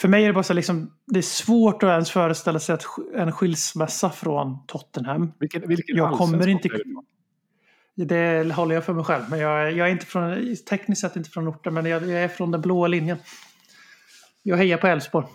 [0.00, 2.84] för mig är det bara så liksom, det är svårt att ens föreställa sig att
[3.14, 5.32] en skilsmässa från Tottenham.
[5.38, 8.04] Vilken, vilken Jag kommer inte- det?
[8.04, 9.24] Det håller jag för mig själv.
[9.30, 12.28] Men jag, jag är inte från, tekniskt sett inte från orten, men jag, jag är
[12.28, 13.18] från den blåa linjen.
[14.42, 15.26] Jag hejar på Elfsborg.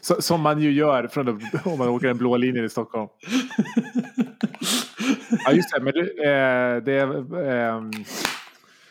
[0.00, 3.08] Som man ju gör från den, om man åker den blå linjen i Stockholm.
[5.44, 5.80] Ja, just det.
[5.80, 7.06] Men du, eh, det, är,
[7.44, 7.90] ehm,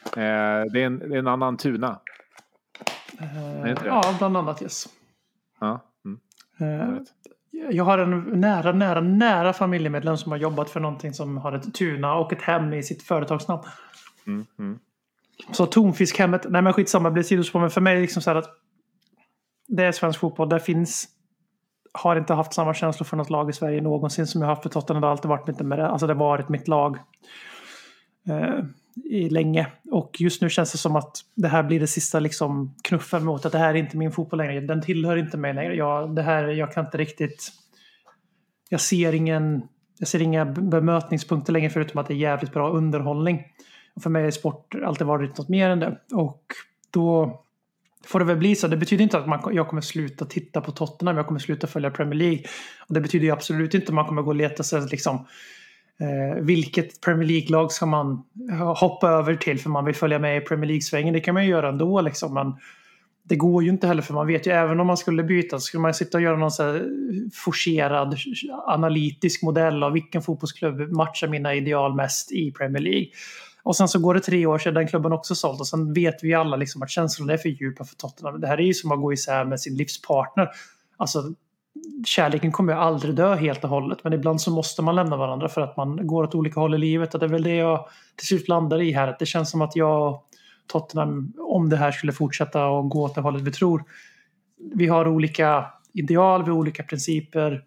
[0.05, 1.99] eh, det, är en, det är en annan tuna.
[3.21, 3.81] Det det?
[3.85, 4.89] Ja, bland annat yes.
[5.59, 5.79] Ja.
[6.05, 6.19] Mm.
[6.59, 7.01] Eh,
[7.51, 7.73] jag.
[7.73, 11.73] Jag har en nära, nära, nära familjemedlem som har jobbat för någonting som har ett
[11.73, 13.61] tuna och ett hem i sitt företagsnamn.
[14.27, 14.79] Mm, mm.
[15.51, 17.59] Så tonfiskhemmet, nej men skitsamma, det blir sidospår.
[17.59, 18.49] Men för mig är det liksom så här att
[19.67, 20.49] det är svensk fotboll.
[20.49, 21.07] Där finns,
[21.93, 24.63] har inte haft samma känslor för något lag i Sverige någonsin som jag har haft
[24.63, 25.01] för Tottenham.
[25.01, 25.87] Det har alltid varit mitt, med det.
[25.87, 26.97] Alltså det varit mitt lag
[28.27, 28.65] Eh,
[29.03, 29.67] i länge.
[29.91, 33.45] Och just nu känns det som att det här blir det sista liksom, knuffen mot
[33.45, 34.61] att det här är inte min fotboll längre.
[34.61, 35.75] Den tillhör inte mig längre.
[35.75, 37.51] Jag, det här, jag kan inte riktigt...
[38.69, 39.61] Jag ser ingen...
[39.97, 43.43] Jag ser inga bemötningspunkter längre förutom att det är jävligt bra underhållning.
[43.93, 45.97] Och för mig har sport alltid varit något mer än det.
[46.13, 46.43] Och
[46.91, 47.41] då
[48.05, 48.67] får det väl bli så.
[48.67, 51.91] Det betyder inte att man, jag kommer sluta titta på Tottenham, jag kommer sluta följa
[51.91, 52.43] Premier League.
[52.87, 55.25] Och det betyder ju absolut inte att man kommer gå och leta sig liksom,
[56.01, 58.23] eh, vilket Premier League-lag ska man
[58.75, 61.13] hoppa över till för man vill följa med i Premier League-svängen.
[61.13, 62.33] Det kan man ju göra ändå liksom.
[62.33, 62.53] Men
[63.23, 65.61] det går ju inte heller för man vet ju även om man skulle byta så
[65.61, 66.85] skulle man sitta och göra någon så här
[67.33, 68.15] forcerad
[68.67, 73.07] analytisk modell av vilken fotbollsklubb matchar mina ideal mest i Premier League.
[73.63, 76.23] Och sen så går det tre år sedan den klubben också sålt och sen vet
[76.23, 78.41] vi alla liksom att känslorna är för djupa för Tottenham.
[78.41, 80.49] Det här är ju som att gå isär med sin livspartner.
[80.97, 81.23] Alltså
[82.05, 85.49] kärleken kommer ju aldrig dö helt och hållet men ibland så måste man lämna varandra
[85.49, 87.87] för att man går åt olika håll i livet och det är väl det jag
[88.15, 89.07] till slut landar i här.
[89.07, 90.27] Att det känns som att jag och
[90.67, 93.83] Tottenham, om det här skulle fortsätta och gå åt det hållet vi tror,
[94.75, 97.63] vi har olika ideal, vi har olika principer.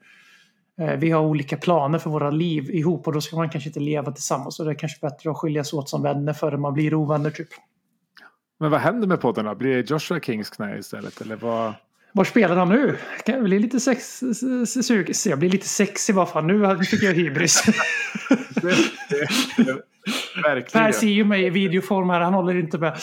[0.81, 3.81] Eh, vi har olika planer för våra liv ihop och då ska man kanske inte
[3.81, 4.61] leva tillsammans.
[4.61, 7.49] Och det är kanske bättre att skiljas åt som vänner före man blir ovänner typ.
[8.61, 9.55] Men vad händer med podden då?
[9.55, 11.21] Blir det Joshua Kings knä istället?
[11.21, 11.75] Eller vad?
[12.17, 12.97] Var spelar han nu?
[13.25, 14.23] Kan jag bli lite sex,
[14.67, 16.47] sug, jag blir lite sexig vad fan.
[16.47, 17.63] Nu fick jag hybris.
[20.45, 20.85] Verkligen.
[20.87, 22.97] Per ser ju mig i videoform här, han håller inte med.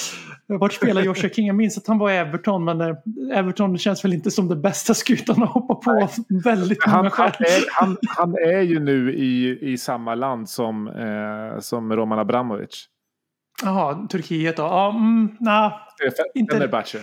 [0.47, 1.47] Vart spelar Joshua King?
[1.47, 2.95] Jag minns att han var i Everton, men eh,
[3.33, 6.09] Everton känns väl inte som det bästa skutan att hoppa på
[6.43, 10.87] väldigt Han, många han, är, han, han är ju nu i, i samma land som,
[10.87, 12.85] eh, som Roman Abramovic.
[13.63, 14.63] Jaha, Turkiet då?
[14.63, 15.71] Ja, mm, nej.
[16.35, 16.97] Inte- Fenerbahce.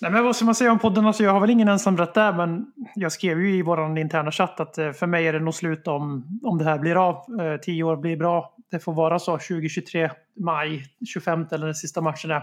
[0.00, 1.06] Nej, men vad ska man säga om podden?
[1.06, 4.60] Alltså, jag har väl ingen ensamrätt där, men jag skrev ju i vår interna chatt
[4.60, 7.40] att eh, för mig är det nog slut om, om det här blir av.
[7.40, 8.54] Eh, tio år blir bra.
[8.70, 12.42] Det får vara så 2023, maj, 25 eller den sista matchen är.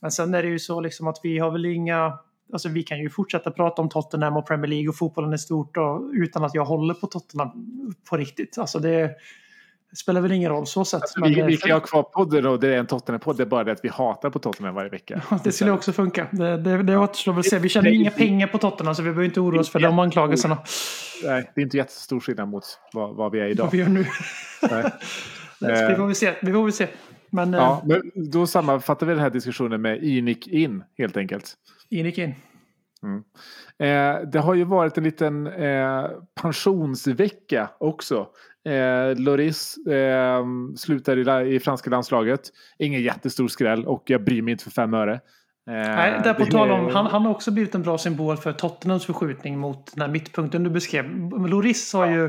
[0.00, 2.18] Men sen är det ju så liksom att vi har väl inga...
[2.52, 5.76] Alltså vi kan ju fortsätta prata om Tottenham och Premier League och fotbollen i stort
[5.76, 7.50] och, utan att jag håller på Tottenham
[8.10, 8.58] på riktigt.
[8.58, 9.10] Alltså det,
[9.90, 11.02] det spelar väl ingen roll så sett.
[11.16, 13.36] men, Vi, eh, vi kan ju ha kvar podden och det är en Tottenham-podd.
[13.36, 15.22] Det är bara det att vi hatar på Tottenham varje vecka.
[15.44, 16.26] Det skulle också funka.
[16.32, 17.58] Det, det, det återstår väl att se.
[17.58, 20.58] Vi tjänar inga pengar på Tottenham så vi behöver inte oroa oss för de anklagelserna.
[21.24, 23.64] Nej, det är inte jättestor skillnad mot vad, vad vi är idag.
[23.64, 24.06] Vad vi gör nu.
[24.70, 24.92] Nej.
[25.88, 26.34] Vi får väl se.
[26.42, 26.86] Vi får väl se.
[27.30, 31.54] Men eh, Ja, men då sammanfattar vi den här diskussionen med Inik in helt enkelt.
[31.88, 32.34] in
[33.14, 33.24] in.
[33.88, 36.06] Eh, det har ju varit en liten eh,
[36.42, 38.26] pensionsvecka också.
[38.66, 40.44] Eh, Loris eh,
[40.76, 42.40] slutar i, i franska landslaget.
[42.78, 45.20] Ingen jättestor skräll och jag bryr mig inte för fem öre.
[45.70, 48.52] Eh, Nej, där på tal om, han, han har också blivit en bra symbol för
[48.52, 51.04] Tottenhams förskjutning mot den här mittpunkten du beskrev.
[51.48, 52.28] Loris har ju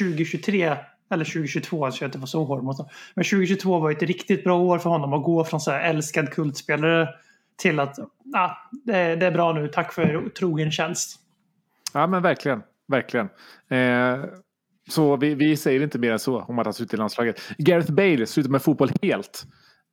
[0.00, 0.76] 2023,
[1.10, 2.92] eller 2022, alltså jag inte var så hård mot honom.
[3.14, 6.30] Men 2022 var ett riktigt bra år för honom att gå från så här älskad
[6.30, 7.08] kultspelare
[7.58, 7.98] till att
[8.36, 8.50] ah,
[8.84, 11.20] det, är- det är bra nu, tack för trogen tjänst.
[11.94, 12.62] Ja, men verkligen.
[12.88, 13.28] Verkligen.
[13.70, 14.24] Eh,
[14.90, 17.40] så vi, vi säger inte mer än så om att han slutar i landslaget.
[17.58, 19.44] Gareth Bale slutar med fotboll helt.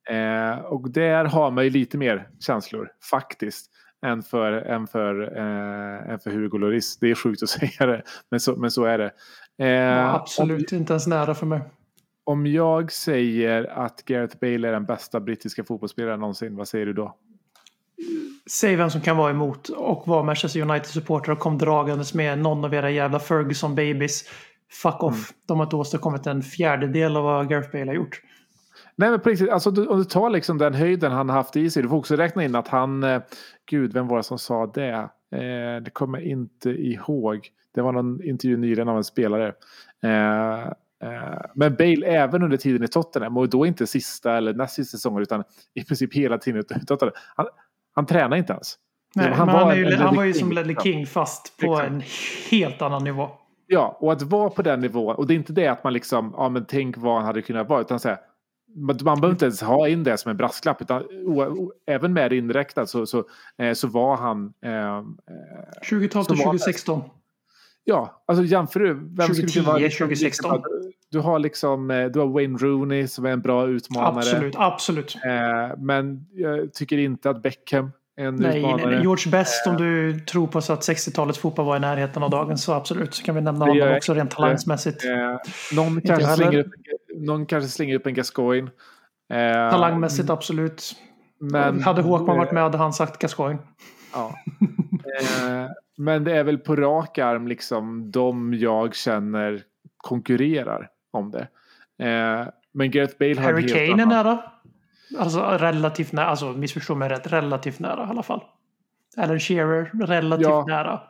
[0.09, 3.71] Eh, och där har man ju lite mer känslor faktiskt.
[4.05, 6.97] Än för, än för, eh, än för Hugo Lloris.
[6.99, 8.01] Det är sjukt att säga det.
[8.31, 9.11] Men så, men så är det.
[9.57, 11.61] Eh, Ja, absolut inte ens nära för mig.
[12.23, 16.93] Om jag säger att Gareth Bale är den bästa brittiska fotbollsspelaren någonsin, vad säger du
[16.93, 17.15] då?
[18.51, 22.65] Säg vem som kan vara emot och vara Manchester United-supporter och kom dragandes med någon
[22.65, 24.23] av era jävla Ferguson-babies.
[24.71, 25.33] Fuck off.
[25.45, 28.21] De har inte åstadkommit en fjärdedel av vad Gareth Bale har gjort.
[28.95, 31.69] Nej men riktigt, alltså, du- om du tar liksom den höjden han har haft i
[31.69, 31.83] sig.
[31.83, 33.21] Du får också räkna in att han, eh,
[33.69, 34.89] gud vem var det som sa det?
[35.31, 37.47] Eh, det kommer jag inte ihåg.
[37.75, 39.53] Det var någon intervju nyligen av en spelare.
[40.03, 40.61] Eh,
[41.09, 44.97] eh, men Bale även under tiden i Tottenham och då inte sista eller näst sista
[44.97, 47.13] säsongen utan i princip hela tiden i Tottenham.
[47.35, 47.47] Han,
[47.95, 48.75] han tränar inte ens.
[49.15, 50.91] Nej, han var han, är ju, han var ju som Ledley liksom.
[50.91, 51.91] King fast på Exakt.
[51.91, 52.03] en
[52.51, 53.29] helt annan nivå.
[53.67, 55.15] Ja, och att vara på den nivån.
[55.15, 57.69] Och det är inte det att man liksom, ja men tänk vad han hade kunnat
[57.69, 57.81] vara.
[57.81, 58.17] Utan så här,
[58.75, 60.81] man, behöver inte ens ha in det som en brasklapp.
[60.81, 63.23] Utan o, o, även med det inräknat så, så,
[63.57, 64.53] eh, så var han...
[64.65, 65.03] Eh, eh,
[65.89, 67.01] 2012 till Som var 2016.
[67.83, 68.93] ja, alltså jämför du.
[68.93, 70.63] Vem skulle 2010, kunna liksom 2016.
[71.15, 74.17] Du har liksom, eh, du har Wayne Rooney som är en bra utmanare.
[74.17, 75.15] Absolut, absolut.
[75.25, 78.91] Eh, men jag tycker inte att Beckham är en Nej, utmanare.
[78.91, 79.01] nej.
[79.01, 82.63] George Best, om du tror på så att 60-talets fotboll var i närheten av dagens,
[82.63, 83.13] så absolut.
[83.13, 85.05] Så kan vi nämna honom också rent talangsmässigt.
[85.05, 85.37] Eh,
[85.75, 86.71] någon, kanske slänger upp,
[87.15, 88.69] någon kanske slänger upp en Gascoigne.
[89.33, 90.95] Eh, Talangmässigt, absolut.
[91.39, 93.59] men, hade Håkman varit med hade han sagt Gascoigne.
[94.13, 94.35] Ja.
[95.05, 99.63] Eh, men det är väl på rak arm liksom de jag känner
[99.97, 101.47] konkurrerar om det.
[102.05, 104.43] Eh, men Gareth Bale har en Harry Kane är nära.
[105.19, 108.43] Alltså relativt nära, alltså missförstå mig rätt, relativt nära i alla fall.
[109.17, 110.65] Alan Shearer, relativt Ja.
[110.67, 111.01] nära.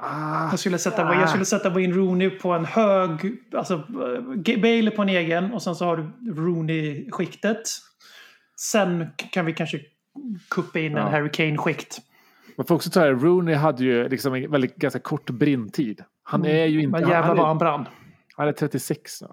[0.00, 3.38] Ah, Jag skulle sätta, jag skulle sätta Wayne Rooney på en hög...
[3.54, 7.62] Alltså, eh, Bale på en egen och sen så har du Rooney-skiktet.
[8.60, 9.80] Sen kan vi kanske
[10.50, 11.08] kuppa in en Ja.
[11.10, 11.98] Harry Kane-skikt.
[12.56, 16.04] Man får också ta det, Rooney hade ju liksom en väldigt ganska kort brintid.
[16.22, 16.98] Han är ju inte...
[16.98, 17.00] Mm.
[17.00, 17.88] Men jävlar vad han brann.
[18.36, 19.28] Han är 36 nu.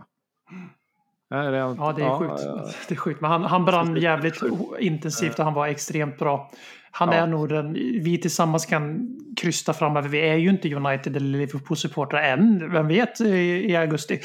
[1.30, 2.78] Ja, det är, Ja, det är sjukt.
[2.88, 3.22] Det är sjukt.
[3.22, 4.39] Men han, han brann jävligt
[4.80, 6.51] intensivt och han var extremt bra.
[6.91, 7.16] Han Ja.
[7.16, 7.74] är nog den...
[7.74, 10.10] Vi tillsammans kan krysta framöver.
[10.10, 12.72] Vi är ju inte United eller Liverpool-supportrar än.
[12.72, 13.30] Vem vet i,
[13.72, 14.20] i augusti.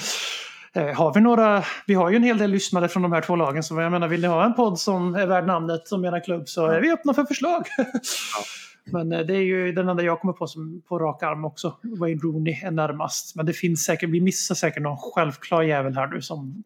[0.72, 1.62] Eh, Har vi några...
[1.86, 3.62] Vi har ju en hel del lyssnare från de här två lagen.
[3.62, 6.48] Så jag menar, vill ni ha en podd som är värd namnet som menar klubb
[6.48, 7.62] så är vi öppna för förslag.
[8.92, 11.74] Men eh, det är ju den enda jag kommer på som på rak arm också.
[11.82, 13.36] Wayne Rooney är närmast.
[13.36, 16.62] Men det finns säkert, vi missar säkert någon självklar jävel här nu som...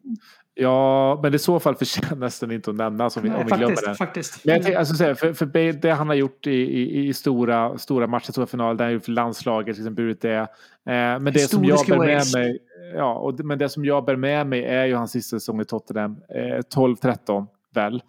[0.55, 3.65] Ja, men i så fall förtjänas den inte att nämnas om vi, om vi glömmer
[3.75, 3.95] faktiskt, den.
[3.95, 4.45] faktiskt.
[4.45, 8.31] Men jag alltså, för, för det han har gjort i, i, i stora, stora matcher,
[8.31, 10.35] stora finaler, där han gjort för landslaget, liksom burit det.
[10.37, 10.47] Eh,
[10.85, 12.57] men det som jag bär med mig,
[12.95, 15.61] ja, och, det- men det som jag bär med mig är ju hans sista säsong
[15.61, 18.01] i Tottenham, eh, 12-13 väl,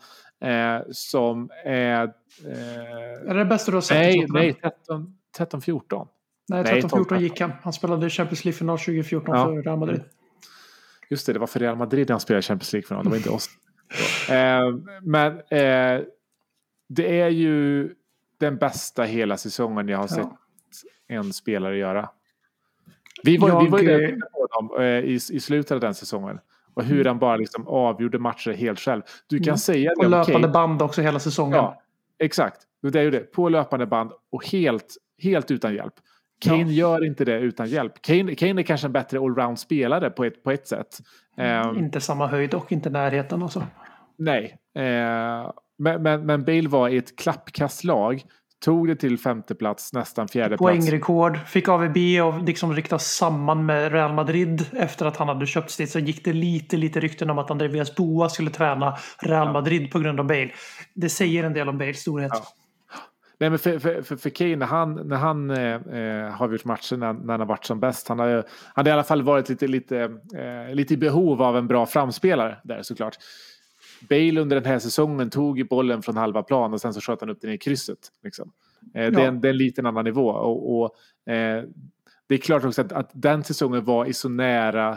[0.45, 2.03] eh, som är...
[2.47, 3.97] Eh, Är det bästa du har sett?
[3.97, 6.09] nej, nej, 13, 13-14.
[6.49, 7.19] Nej, Nej, 13-14 12-13.
[7.21, 7.53] gick han.
[7.63, 9.45] Han spelade Champions League-final 2014 Ja.
[9.45, 10.03] för Real Madrid.
[11.11, 13.49] Just det, det var för Real Madrid han spelade Champions League-final, det var inte oss.
[14.31, 16.03] Eh, men eh,
[16.89, 17.91] det är ju
[18.41, 20.29] den bästa hela säsongen jag har sett
[21.07, 22.09] en spelare göra.
[23.23, 25.81] Vi var, vi Jag, var ju där eh, på honom eh, i, i slutet av
[25.81, 26.39] den säsongen.
[26.75, 29.03] Och hur han bara liksom avgjorde matcher helt själv.
[29.27, 29.59] Du kan Mm.
[29.59, 30.49] säga På det om löpande Kane.
[30.49, 31.57] band också hela säsongen.
[31.57, 31.83] Ja,
[32.19, 32.61] exakt.
[32.93, 33.33] Det är ju det.
[33.33, 34.87] På löpande band och helt,
[35.23, 35.95] helt utan hjälp.
[36.45, 36.69] Kane Ja.
[36.69, 37.93] gör inte det utan hjälp.
[38.03, 40.99] Kane, Kane är kanske en bättre allround-spelare på ett, på ett sätt.
[41.37, 43.43] Ehm, Inte samma höjd och inte närheten.
[43.43, 43.63] Och så.
[44.19, 48.23] Nej, eh, men, men, men Bale var i ett klappkastlag.
[48.65, 50.61] Tog det till femte plats, nästan fjärde plats.
[50.61, 51.39] Poängrekord.
[51.47, 55.91] Fick AVB och liksom riktas samman med Real Madrid efter att han hade köpts dit.
[55.91, 59.99] Så gick det lite, lite rykten om att Andreas Boa skulle träna Real Madrid på
[59.99, 60.51] grund av Bale.
[60.95, 62.31] Det säger en del om Bales storhet.
[62.35, 62.45] Ja.
[63.39, 66.65] Nej, men för, för, för, för Kane, när han, när han eh, eh, har gjort
[66.65, 68.09] matcher när, när han har varit som bäst.
[68.09, 68.29] Han har,
[68.75, 69.99] han har i alla fall varit lite, lite,
[70.37, 73.17] eh, lite i behov av en bra framspelare där såklart.
[74.09, 77.21] Bale under den här säsongen tog ju bollen från halva plan och sen så sköt
[77.21, 77.99] han upp den i krysset.
[78.25, 78.53] Liksom.
[78.95, 79.29] Eh, det, är Ja.
[79.29, 80.29] en, det är en liten annan nivå.
[80.29, 80.85] Och, och,
[81.33, 81.65] eh,
[82.29, 84.97] det är klart också att, att den säsongen var i så nära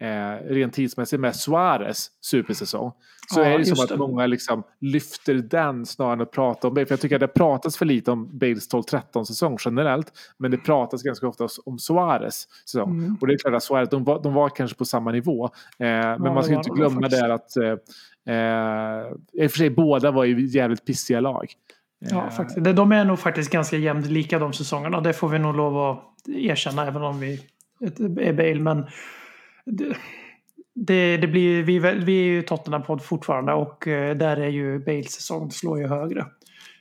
[0.00, 2.92] eh, rent tidsmässigt med Suarez supersäsong.
[3.34, 3.96] Så Ja, är det som att det.
[3.96, 6.86] många liksom lyfter den snarare än att prata om Bale.
[6.86, 10.12] För jag tycker att det pratas för lite om Bales 12-13 säsong generellt.
[10.38, 12.90] Men det pratas ganska ofta om Suarez säsong.
[12.98, 13.16] Mm.
[13.20, 15.44] Och det är klart att Suarez, de var, de var kanske på samma nivå.
[15.44, 17.74] Eh, men det man ska inte glömma där att eh,
[18.26, 21.52] eh, i och för sig båda var ju jävligt pissiga lag.
[21.98, 22.64] Ja, Eh, faktiskt.
[22.64, 25.00] De- är nog faktiskt ganska jämnt lika de säsongerna.
[25.00, 27.40] Det får vi nog lov att erkänna även om vi
[28.20, 28.60] är Bale.
[28.60, 28.86] Men
[30.74, 35.10] det, det, blir, vi, vi är ju Tottenham-podd fortfarande och eh, där är ju Bales
[35.12, 36.26] säsong slår ju högre.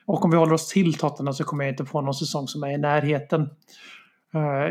[0.06, 2.64] Och om vi håller oss till Tottenham så kommer jag inte på någon säsong som
[2.64, 3.50] är i närheten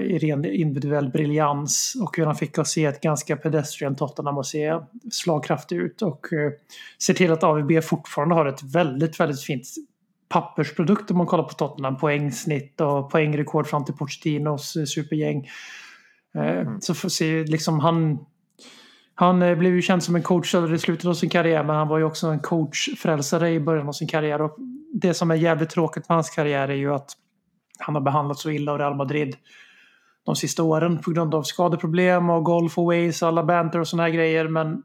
[0.00, 1.94] i ren individuell briljans.
[2.02, 4.78] Och hur han fick oss se ett ganska pedestrian Tottenham och se
[5.12, 6.02] slagkraftig ut.
[6.02, 6.52] Och eh,
[7.02, 9.66] ser till att AVB fortfarande har ett väldigt, väldigt fint
[10.28, 11.96] pappersprodukt om man kollar på Tottenham.
[11.96, 15.48] Poängsnitt och poängrekord fram till Pochettinos eh, supergäng.
[16.34, 18.18] Eh, Så får se, liksom han...
[19.16, 21.88] Han eh, blev ju känd som en coach i slutet av sin karriär men han
[21.88, 24.42] var ju också en coachfrälsare i början av sin karriär.
[24.42, 24.56] Och
[24.92, 27.16] det som är jävligt tråkigt med hans karriär är ju att
[27.78, 29.36] han har behandlats så illa av Real Madrid
[30.24, 33.88] de sista åren på grund av skadeproblem och golf och ways och alla banter och
[33.88, 34.48] såna här grejer.
[34.48, 34.82] Men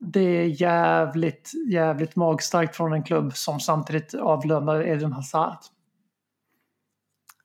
[0.00, 5.58] det är jävligt, jävligt magstarkt från en klubb som samtidigt avlönar Eden Hazard.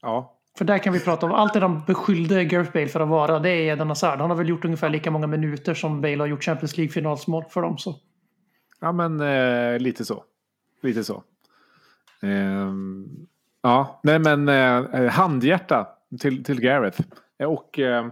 [0.02, 3.10] ja, För där kan vi prata om allt det de beskyllde Gareth Bale för att
[3.10, 3.40] vara.
[3.40, 4.20] Det är Eden Hazard.
[4.20, 7.62] Han har väl gjort ungefär lika många minuter som Bale har gjort Champions League-finalsmål för
[7.62, 7.78] dem.
[7.78, 7.96] Så.
[8.82, 10.24] ja, men eh, lite så.
[10.82, 11.24] Lite så.
[12.22, 13.28] Ehm,
[13.68, 15.88] ja, nej men eh, handhjärta
[16.20, 17.02] till, till Gareth.
[17.40, 17.80] Eh, Och...
[17.80, 18.06] Eh,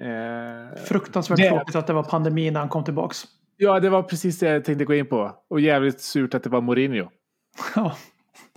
[0.00, 3.24] eh, Fruktansvärt Det- tråkigt att det var pandemi när han kom tillbaks.
[3.56, 5.32] Ja, det var precis det jag tänkte gå in på.
[5.48, 7.08] Och jävligt surt att det var Mourinho.
[7.76, 7.96] Ja.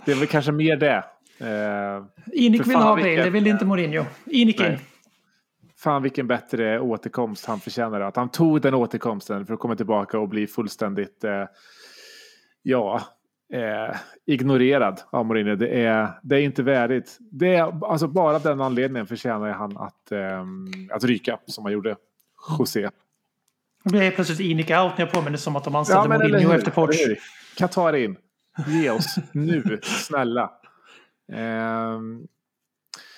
[0.04, 0.96] Det är väl kanske mer det.
[0.96, 1.04] Eh,
[1.40, 4.04] För vill ha vilken- Bale, det vill inte Mourinho.
[4.26, 4.78] Inic in.
[5.76, 8.00] Fan vilken bättre återkomst han förtjänar.
[8.00, 11.44] Att han tog den återkomsten för att komma tillbaka och bli fullständigt eh,
[12.62, 13.00] ja,
[13.52, 13.96] eh,
[14.26, 15.56] ignorerad av Mourinho.
[15.56, 17.18] Det är, det är inte värdigt.
[17.20, 20.44] Det är, alltså bara av den anledningen förtjänar han att, eh,
[20.90, 21.96] att ryka som han gjorde.
[22.58, 22.90] José.
[23.84, 26.70] Det blir plötsligt Inic out när jag påminner som att de anställde eller Mourinho efter
[26.70, 26.90] Poch.
[27.56, 28.16] Qatar in.
[28.66, 30.50] Ge oss nu, snälla.
[31.32, 32.26] Ehm,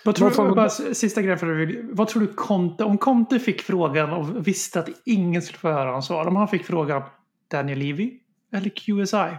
[0.05, 1.81] Vad tror du, bara, sista grejen för dig.
[1.93, 5.91] Vad tror du Conte, om Conte fick frågan och visste att ingen skulle få höra
[5.91, 6.27] hans svar.
[6.27, 7.03] Om han fick frågan
[7.51, 8.19] Daniel Levy
[8.53, 9.37] eller QSI?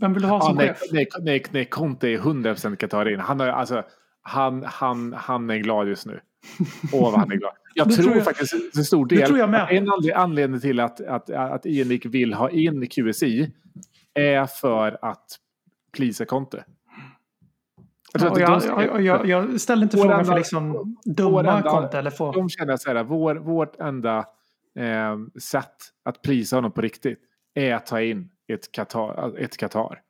[0.00, 0.78] Vem vill du ha Ja, som nej, chef?
[0.92, 3.20] nej, nej, nej, Conte är 100% Katarin.
[3.20, 3.82] Han, har, alltså,
[4.22, 6.20] han, han, han är glad just nu.
[6.92, 7.52] Åh, vad han är glad.
[7.74, 9.62] Jag tror, tror jag- faktiskt till stor det del tror jag med.
[9.62, 13.50] att en anle- anledning till att, att, att Enrik vill ha in QSI
[14.14, 15.24] är för att
[15.92, 16.64] plisa Conte.
[18.12, 22.32] Jag att jag, jag, jag, ställer inte frågan enda- för liksom dumma Conte eller få...
[22.32, 24.18] de känner så här, vår, vårt enda
[24.78, 25.74] eh, sätt
[26.04, 27.18] att prisa honom på riktigt
[27.54, 29.38] är att ta in ett Qatar.
[29.38, 30.00] Ett Qatar.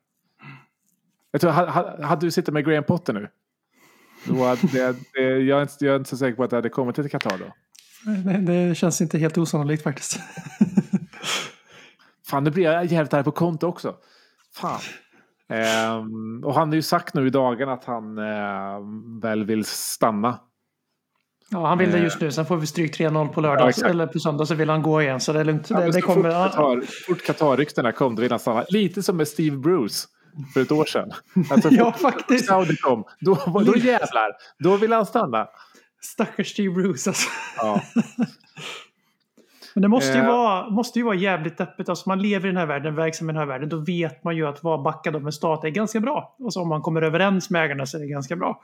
[1.31, 3.29] Jag tror, ha- ha- hade du suttit med Graham Potter nu?
[4.27, 6.55] Då hade det, det, jag, är inte, jag är inte så säker på att det
[6.55, 7.45] hade kommit till Qatar då.
[8.11, 10.19] Det, det känns inte helt osannolikt faktiskt.
[12.27, 13.95] Fan, nu blir jag jävligt arg på konto också.
[14.53, 14.79] Fan.
[15.49, 18.79] Ehm, och han har ju sagt nu i dagarna att han eh,
[19.21, 20.39] väl vill stanna.
[21.55, 22.03] Ja, han vill det Eh.
[22.03, 22.31] just nu.
[22.31, 23.69] Sen får vi stryk 3-0 på Ja, lördag.
[23.69, 23.89] exakt.
[23.89, 25.19] eller på söndag så vill han gå igen.
[25.19, 25.69] Så det är lugnt.
[25.69, 26.31] Ja, det, det kommer...
[26.49, 28.63] Fort Qatar- fort Qatar-ryktena kom, då vill han stanna.
[28.69, 30.07] Lite som med Steve Bruce
[30.53, 31.11] för ett år sedan.
[31.49, 32.45] Alltså, Ja, faktiskt.
[32.47, 33.35] Saudi kom, då,
[33.65, 35.47] då jävlar, då vill han stanna.
[36.01, 37.29] Stackars Steve Bruce alltså.
[37.57, 37.81] Ja.
[39.73, 40.27] Men det måste ju, Eh.
[40.27, 41.89] vara, måste ju vara jävligt deppigt.
[41.89, 43.69] Alltså man lever i den här världen, verksam i den här världen.
[43.69, 46.35] Då vet man ju att vara backad av en stat är ganska bra.
[46.39, 48.61] Och så om man kommer överens med ägarna så är det ganska bra.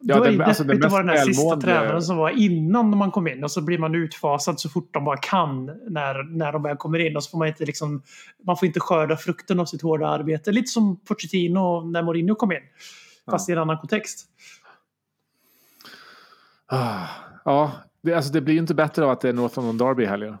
[0.00, 2.30] Ja, då är det alltså, den deppigt att vara den här sista tränaren som var
[2.30, 3.44] innan man kom in.
[3.44, 6.98] Och så blir man utfasad så fort de bara kan när, när de väl kommer
[6.98, 7.16] in.
[7.16, 8.02] Och så får man inte liksom,
[8.46, 10.52] man får inte skörda frukten av sitt hårda arbete.
[10.52, 12.62] Lite som Pochettino när Mourinho kom in.
[13.30, 14.26] Fast i en annan kontext.
[16.66, 17.06] Ah,
[17.48, 17.72] Ja,
[18.02, 20.06] det, alltså, det blir ju inte bättre av att det är North London Derby i
[20.06, 20.36] helgen.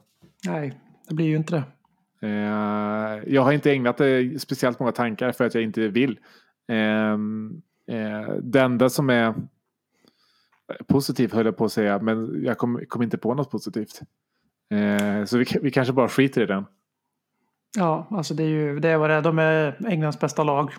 [0.46, 1.64] Nej, det blir ju inte det.
[2.28, 6.18] Eh, jag har inte ägnat det speciellt många tankar för att jag inte vill.
[6.68, 9.34] Ehm, eh, det enda som är
[10.86, 14.00] positivt höll jag på att säga, men jag kom, kom inte på något positivt.
[14.74, 16.64] Eh, så vi, vi kanske bara skiter i den.
[17.76, 19.22] Ja, alltså det är ju det är vad det är.
[19.22, 20.70] De är Englands bästa lag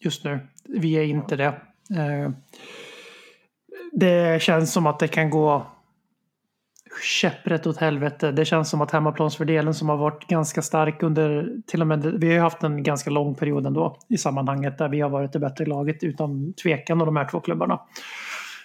[0.00, 0.38] just nu.
[0.64, 1.46] Vi är inte det.
[1.96, 2.30] Eh,
[3.92, 5.66] Det känns som att det kan gå
[7.02, 8.32] käpprätt åt helvete.
[8.32, 12.26] Det känns som att hemmaplansfördelen som har varit ganska stark under till och med vi
[12.26, 15.38] har ju haft en ganska lång period ändå i sammanhanget där vi har varit det
[15.38, 17.80] bättre laget utan tvekan av de här två klubbarna.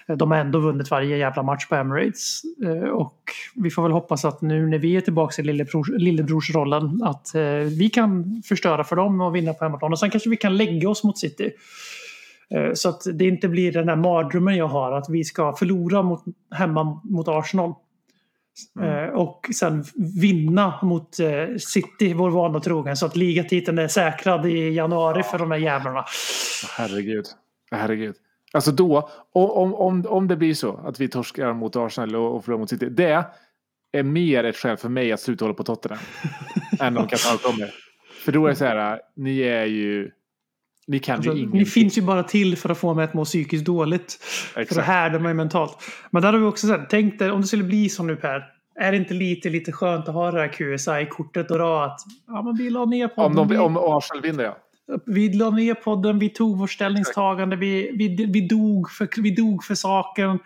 [0.08, 2.42] Eh, de har ändå vunnit varje jävla match på Emirates.
[2.66, 3.20] Eh, och
[3.56, 7.42] vi får väl hoppas att nu när vi är tillbaka i lillebrors, lillebrorsrollen att eh,
[7.80, 9.92] vi kan förstöra för dem och vinna på hemmaplan.
[9.92, 11.52] Och sen kanske vi kan lägga oss mot City.
[12.74, 16.24] Så att det inte blir den här mardrömmen jag har att vi ska förlora mot,
[16.56, 17.74] hemma mot Arsenal.
[18.82, 19.84] Eh, Och sen
[20.22, 22.98] vinna mot eh, City, vår vana trogen.
[22.98, 26.06] Så att ligatiteln är säkrad i januari för de här jävlarna.
[26.78, 27.26] Herregud.
[27.72, 28.16] Herregud.
[28.54, 32.60] Alltså då, om, om, om det blir så att vi torskar mot Arsenal och förlorar
[32.60, 32.90] mot City.
[32.90, 33.26] Det
[33.92, 36.00] är mer ett skäl för mig att sluta hålla på Tottenham.
[36.80, 37.74] än om Qatar kommer.
[38.26, 40.12] För då är det så här, ni är ju...
[40.88, 43.26] Ni kan Alltså, ju ni finns ju bara till för att få mig att må
[43.26, 44.14] psykiskt dåligt.
[44.14, 44.88] För att Exakt.
[44.88, 45.78] härda mig mentalt.
[46.12, 48.44] Men där har vi också sagt, tänk dig om det skulle bli som nu Per.
[48.76, 52.42] Är det inte lite, lite skönt att ha det här QSI-kortet och dra att ja,
[52.42, 53.40] men vi la ner podden.
[53.40, 54.58] Om, de, om Arsenal vinner ja.
[55.06, 59.64] vi la ner podden, vi tog vårt ställningstagande, vi, vi, vi, dog för, vi dog
[59.64, 60.40] för saken.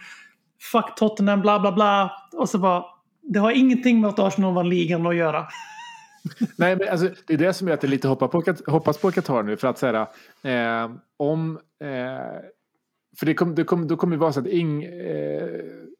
[0.72, 2.12] Fuck Tottenham, bla bla bla.
[2.34, 2.84] Och så bara,
[3.22, 5.48] det har ingenting med att Arsenal vann ligan att göra.
[6.56, 8.98] Nej, men alltså, det är det som gör att det är lite hoppa på, hoppas
[8.98, 9.58] på Qatar nu.
[9.58, 10.08] För att säga
[10.44, 11.60] eh, om...
[11.82, 12.42] Eh,
[13.20, 15.50] för det kom, det kom, då kommer det vara så att ing, eh,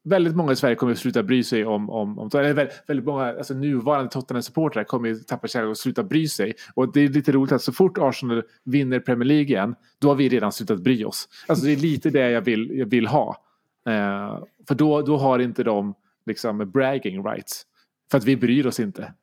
[0.04, 1.90] väldigt många i Sverige kommer att sluta bry sig om...
[1.90, 6.04] om, om eller väldigt, väldigt många alltså nuvarande Tottenham-supportrar kommer att tappa kärlek och sluta
[6.04, 6.54] bry sig.
[6.74, 10.16] Och det är lite roligt att så fort Arsenal vinner Premier League igen, då har
[10.16, 11.28] vi redan slutat bry oss.
[11.48, 13.44] Alltså det är lite det jag vill, jag vill ha.
[13.88, 17.64] Eh, för då, då har inte de liksom bragging rights.
[18.12, 19.14] För att vi bryr oss inte.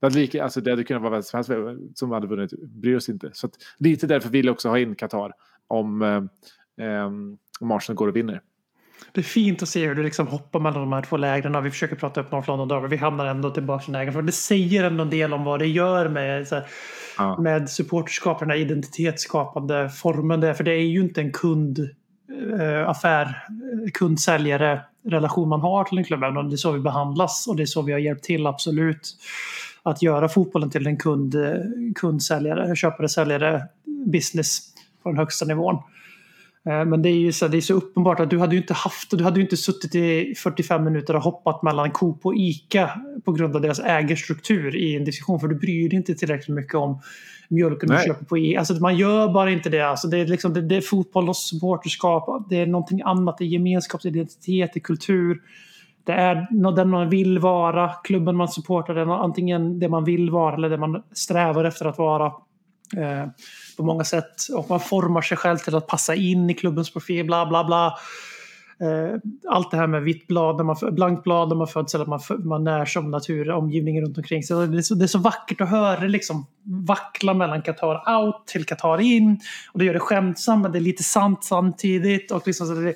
[0.00, 1.50] Det hade, lika, alltså det hade kunnat vara vem som helst
[1.98, 2.52] som hade vunnit.
[2.62, 3.30] Bryr oss inte.
[3.32, 5.32] Så att, lite därför vill jag också ha in Qatar
[5.68, 7.06] om, eh,
[7.60, 8.40] om Arsenal går och vinner.
[9.12, 11.64] Det är fint att se hur du liksom hoppar mellan de här två lägren.
[11.64, 12.88] Vi försöker prata upp North London Derby.
[12.88, 14.12] Vi hamnar ändå tillbaka i lägren.
[14.12, 16.64] För det säger ändå en del om vad det gör med, så här,
[17.18, 17.40] Ja.
[17.40, 20.40] med supporterskap, den här identitetsskapande formen.
[20.40, 20.54] Det är.
[20.54, 21.78] För det är ju inte en kund,
[22.60, 23.46] eh, affär,
[23.94, 26.20] kund-säljare relation man har till en klubb.
[26.20, 29.16] Det är så vi behandlas och det är så vi har hjälpt till absolut
[29.84, 31.52] att göra fotbollen till en kund, eh,
[31.94, 33.62] kundsäljare, köpare-säljare
[34.06, 34.60] business
[35.02, 35.74] på den högsta nivån.
[36.68, 38.74] Eh, Men det är ju så, det är så uppenbart att du hade ju inte
[38.74, 42.90] haft du hade ju inte suttit i 45 minuter och hoppat mellan Coop och Ica
[43.24, 45.40] på grund av deras ägarstruktur i en diskussion.
[45.40, 47.00] För du bryr dig inte tillräckligt mycket om
[47.48, 48.06] mjölken du Nej.
[48.06, 48.58] köper på Ica.
[48.58, 49.80] Alltså man gör bara inte det.
[49.80, 52.46] Alltså det, är liksom, det, det är fotboll och supporterskap.
[52.50, 53.38] Det är någonting annat.
[53.38, 55.40] Det är gemenskapsidentitet, det är kultur.
[56.04, 57.88] Det är den man vill vara.
[57.88, 58.94] Klubben man supportar.
[58.94, 62.26] Det är antingen det man vill vara eller det man strävar efter att vara
[62.96, 63.28] eh,
[63.76, 64.34] på många sätt.
[64.56, 67.94] Och man formar sig själv till att passa in i klubbens profil, bla bla bla.
[68.80, 72.06] Eh, allt det här med vitt blad, när man, blankt blad när man föds eller
[72.06, 74.42] man, man närs om natur, omgivningen runt omkring.
[74.42, 76.46] Så det, är så, det är så vackert att höra det liksom
[76.86, 79.40] vackla mellan Qatar out till Qatar in.
[79.72, 82.30] Och det gör det skämtsamt, men det är lite sant samtidigt.
[82.30, 82.94] Och liksom, så det,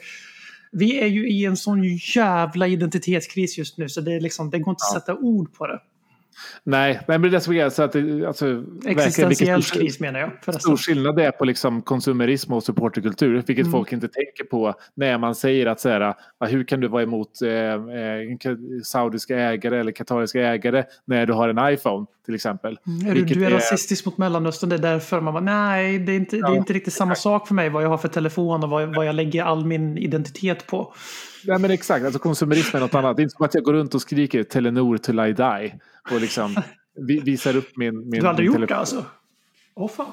[0.73, 4.73] vi är ju i en sån jävla identitetskris just nu så det, liksom, det går
[4.73, 5.81] inte att sätta ord på det.
[6.65, 10.21] Nej, men det är det som är så att det, alltså, Existentiell stor, kris menar
[10.21, 10.31] jag.
[10.43, 10.61] Förresten.
[10.61, 13.35] stor skillnad det är på liksom konsumerism och supporterkultur.
[13.47, 13.73] Vilket Mm.
[13.73, 16.01] folk inte tänker på när man säger att så här,
[16.39, 17.77] "Ah, hur kan du vara emot eh, eh,
[18.39, 22.79] ka- saudiska ägare eller katariska ägare när du har en iPhone till exempel.
[23.09, 26.13] Är du, du är är- rasistisk mot Mellanöstern, det är därför man bara nej, det
[26.13, 28.09] är inte, det är Ja, inte riktigt samma sak för mig vad jag har för
[28.09, 30.95] telefon och vad, vad jag lägger all min identitet på.
[31.47, 33.17] Nej men exakt, alltså konsumerism är något annat.
[33.17, 35.75] Det är inte som att jag går runt och skriker Telenor till I die
[36.11, 36.57] och liksom
[37.09, 39.05] vi- visar upp min, min Du har aldrig gjort det alltså?
[39.75, 40.13] Åh fan.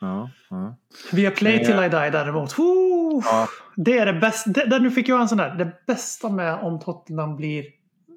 [0.00, 0.76] Ja, ja.
[1.12, 2.58] Via Play till I die däremot.
[2.58, 3.22] Woo!
[3.24, 3.48] Ja.
[3.76, 4.50] Det är det bästa.
[4.50, 5.54] Det, där nu fick jag en sån där.
[5.54, 7.64] Det bästa med om Tottenham blir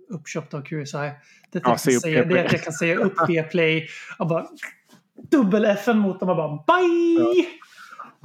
[0.10, 0.98] uppköpt av QSI.
[1.52, 3.88] Det, Ja, jag, säga, det jag kan säga upp via Play
[4.20, 4.46] och bara
[5.32, 7.46] dubbel FN mot dem och bara bye!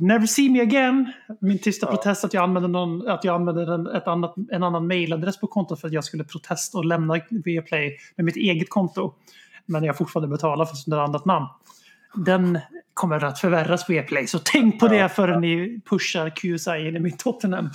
[0.00, 1.12] Never see me again.
[1.40, 4.86] Min tysta protest att jag använde, någon, att jag använde en, ett annat, en annan
[4.86, 9.14] mailadress på kontot för att jag skulle protesta och lämna Viaplay med mitt eget konto.
[9.66, 11.46] Men jag fortfarande betalar för ett annat namn.
[12.14, 12.58] Den
[12.94, 14.26] kommer att förvärras på Viaplay.
[14.26, 17.70] Så tänk på det förrän ni pushar QSI in i mitt Tottenham.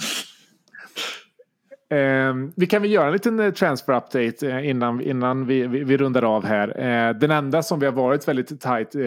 [1.96, 5.84] Ehm, vi kan väl göra en liten eh, transfer update eh, innan, innan vi, vi,
[5.84, 6.80] vi rundar av här.
[6.80, 9.02] Eh, den enda som vi har varit väldigt tajt eh,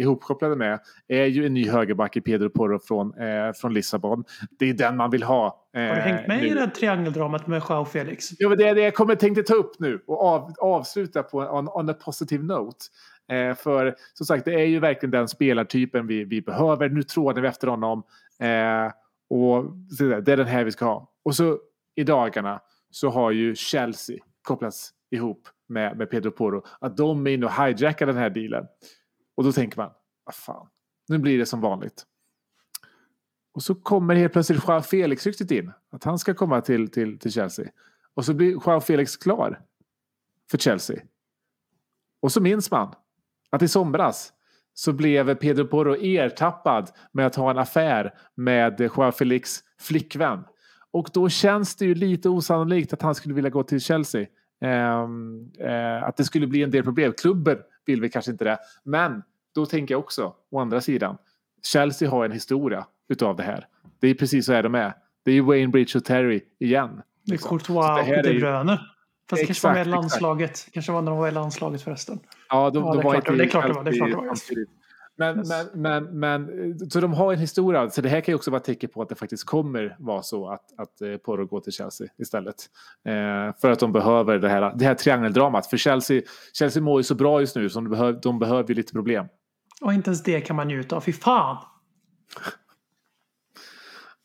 [0.00, 3.12] ihopkopplade med är ju en ny högerback i Pedro Porro från,
[3.60, 4.24] från Lissabon.
[4.58, 5.60] Det är den man vill ha.
[5.74, 6.46] Har du hängt med nu.
[6.46, 8.30] i det här triangeldramat med Joao Felix?
[8.38, 11.38] Ja, men det är det jag kommer tänkte ta upp nu och av, avsluta på
[11.38, 12.78] on, on a positive note.
[13.32, 16.88] Eh, för som sagt, det är ju verkligen den spelartypen vi, vi behöver.
[16.88, 18.02] Nu trådar vi efter honom.
[18.40, 18.92] Eh,
[19.30, 19.64] och
[20.24, 21.10] det är den här vi ska ha.
[21.24, 21.58] Och så
[21.94, 26.64] i dagarna så har ju Chelsea kopplats ihop med, med Pedro Porro.
[26.80, 28.66] Att de är inne och hijackar den här dealen.
[29.34, 29.90] Och då tänker man,
[30.24, 30.68] vad fan,
[31.08, 32.06] nu blir det som vanligt.
[33.54, 35.72] Och så kommer helt plötsligt Joao Felix ryktet in.
[35.90, 37.70] Att han ska komma till, till, till Chelsea.
[38.14, 39.60] Och så blir Joao Felix klar
[40.50, 41.02] för Chelsea.
[42.20, 42.94] Och så minns man
[43.50, 44.32] att i somras
[44.74, 50.44] så blev Pedro Porro ertappad med att ha en affär med Joao Felix flickvän.
[50.94, 54.26] Och då känns det ju lite osannolikt att han skulle vilja gå till Chelsea.
[54.64, 57.12] Ehm, eh, att det skulle bli en del problem.
[57.18, 58.58] Klubben vill vi kanske inte det.
[58.84, 59.22] Men
[59.54, 61.16] då tänker jag också, å andra sidan,
[61.72, 63.66] Chelsea har en historia utav det här.
[64.00, 64.92] Det är precis så här de är.
[65.24, 66.90] Det är ju Wayne Bridge och Terry igen.
[67.24, 67.48] Det är liksom.
[67.58, 68.80] Courtois det och De Bruyne.
[69.30, 70.20] Fast det kanske var med i Exakt, exakt.
[70.20, 70.68] landslaget.
[70.72, 72.18] Kanske var när de var i landslaget förresten.
[72.48, 73.90] Ja, de, Ja, de det var klart inte det- det är klart det var, det
[73.90, 74.24] är klart det var.
[75.16, 77.90] Men, men, men, men, så de har en historia.
[77.90, 80.22] Så det här kan ju också vara ett tecken på att det faktiskt kommer vara
[80.22, 82.56] så att, att eh, Porro går till Chelsea istället.
[83.04, 85.66] Eh, för att de behöver det här, det här triangeldramat.
[85.66, 88.74] För Chelsea, Chelsea mår ju så bra just nu så de behöver, de behöver ju
[88.74, 89.26] lite problem.
[89.80, 91.00] Och inte ens det kan man njuta av.
[91.00, 91.56] Fy fan!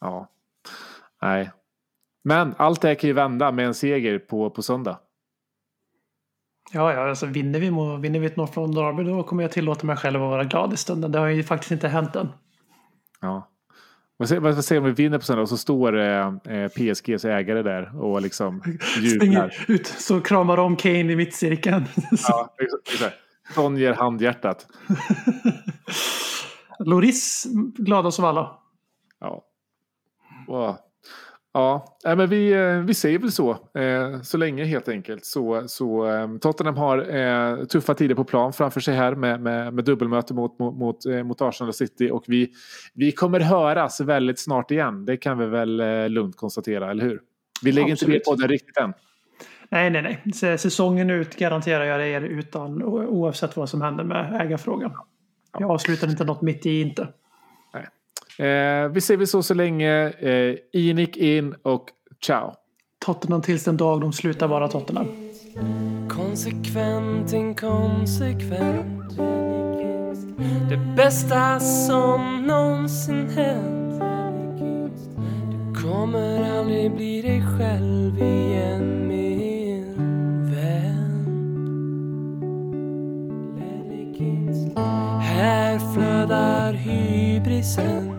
[0.02, 0.28] Ja,
[1.22, 1.52] nej.
[2.24, 5.00] Men allt det här kan ju vända med en seger på, på söndag.
[6.72, 7.70] Ja, ja, alltså vinner vi,
[8.02, 10.74] vinner vi ett North London Derby då kommer jag tillåta mig själv att vara glad
[10.74, 11.12] i stunden.
[11.12, 12.30] Det har ju faktiskt inte hänt än.
[13.22, 13.50] Ja.
[14.18, 17.26] Vad säger, vad säger om vi vinner på söndag och så står eh, eh, PSGs
[17.26, 18.62] ägare där och liksom
[19.00, 19.66] jublar.
[19.68, 21.86] Ut så kramar de Kane i mittcirkeln.
[22.28, 22.56] Ja,
[22.92, 23.16] exakt.
[23.56, 24.68] Son ger handhjärtat.
[26.80, 27.48] Loris
[27.78, 28.60] gladast av alla.
[29.20, 29.44] Ja.
[30.48, 30.78] Och,
[32.04, 33.52] ja, men vi, eh, vi säger väl så.
[33.52, 35.26] Eh, så länge helt enkelt.
[35.26, 39.74] Så, så eh, Tottenham har eh, tuffa tider på plan framför sig här med, med,
[39.74, 42.10] med dubbelmöte mot, mot, mot, mot Arsenal och City.
[42.12, 42.52] Och vi,
[42.94, 45.06] vi kommer höras väldigt snart igen.
[45.06, 45.78] Det kan vi väl
[46.12, 47.22] lugnt konstatera, eller hur?
[47.64, 48.16] Vi lägger Absolut.
[48.16, 48.94] inte ner på den riktigt än.
[49.72, 50.58] Nej, nej, nej.
[50.58, 54.92] Säsongen ut garanterar jag er utan oavsett vad som händer med ägarfrågan.
[55.60, 57.08] Jag avslutar inte något mitt i inte.
[58.40, 60.10] Eh, vi säger så så länge.
[60.10, 61.86] Eh, Inik in och
[62.26, 62.54] ciao.
[63.06, 65.08] Tottenham tills den dag de slutar vara Tottenham.
[66.10, 69.18] Konsekvent, inkonsekvent
[70.70, 73.80] Det bästa som någonsin hänt
[75.84, 79.96] kommer aldrig bli dig själv igen min
[80.52, 81.26] vän
[85.22, 88.19] Här flödar hybrisen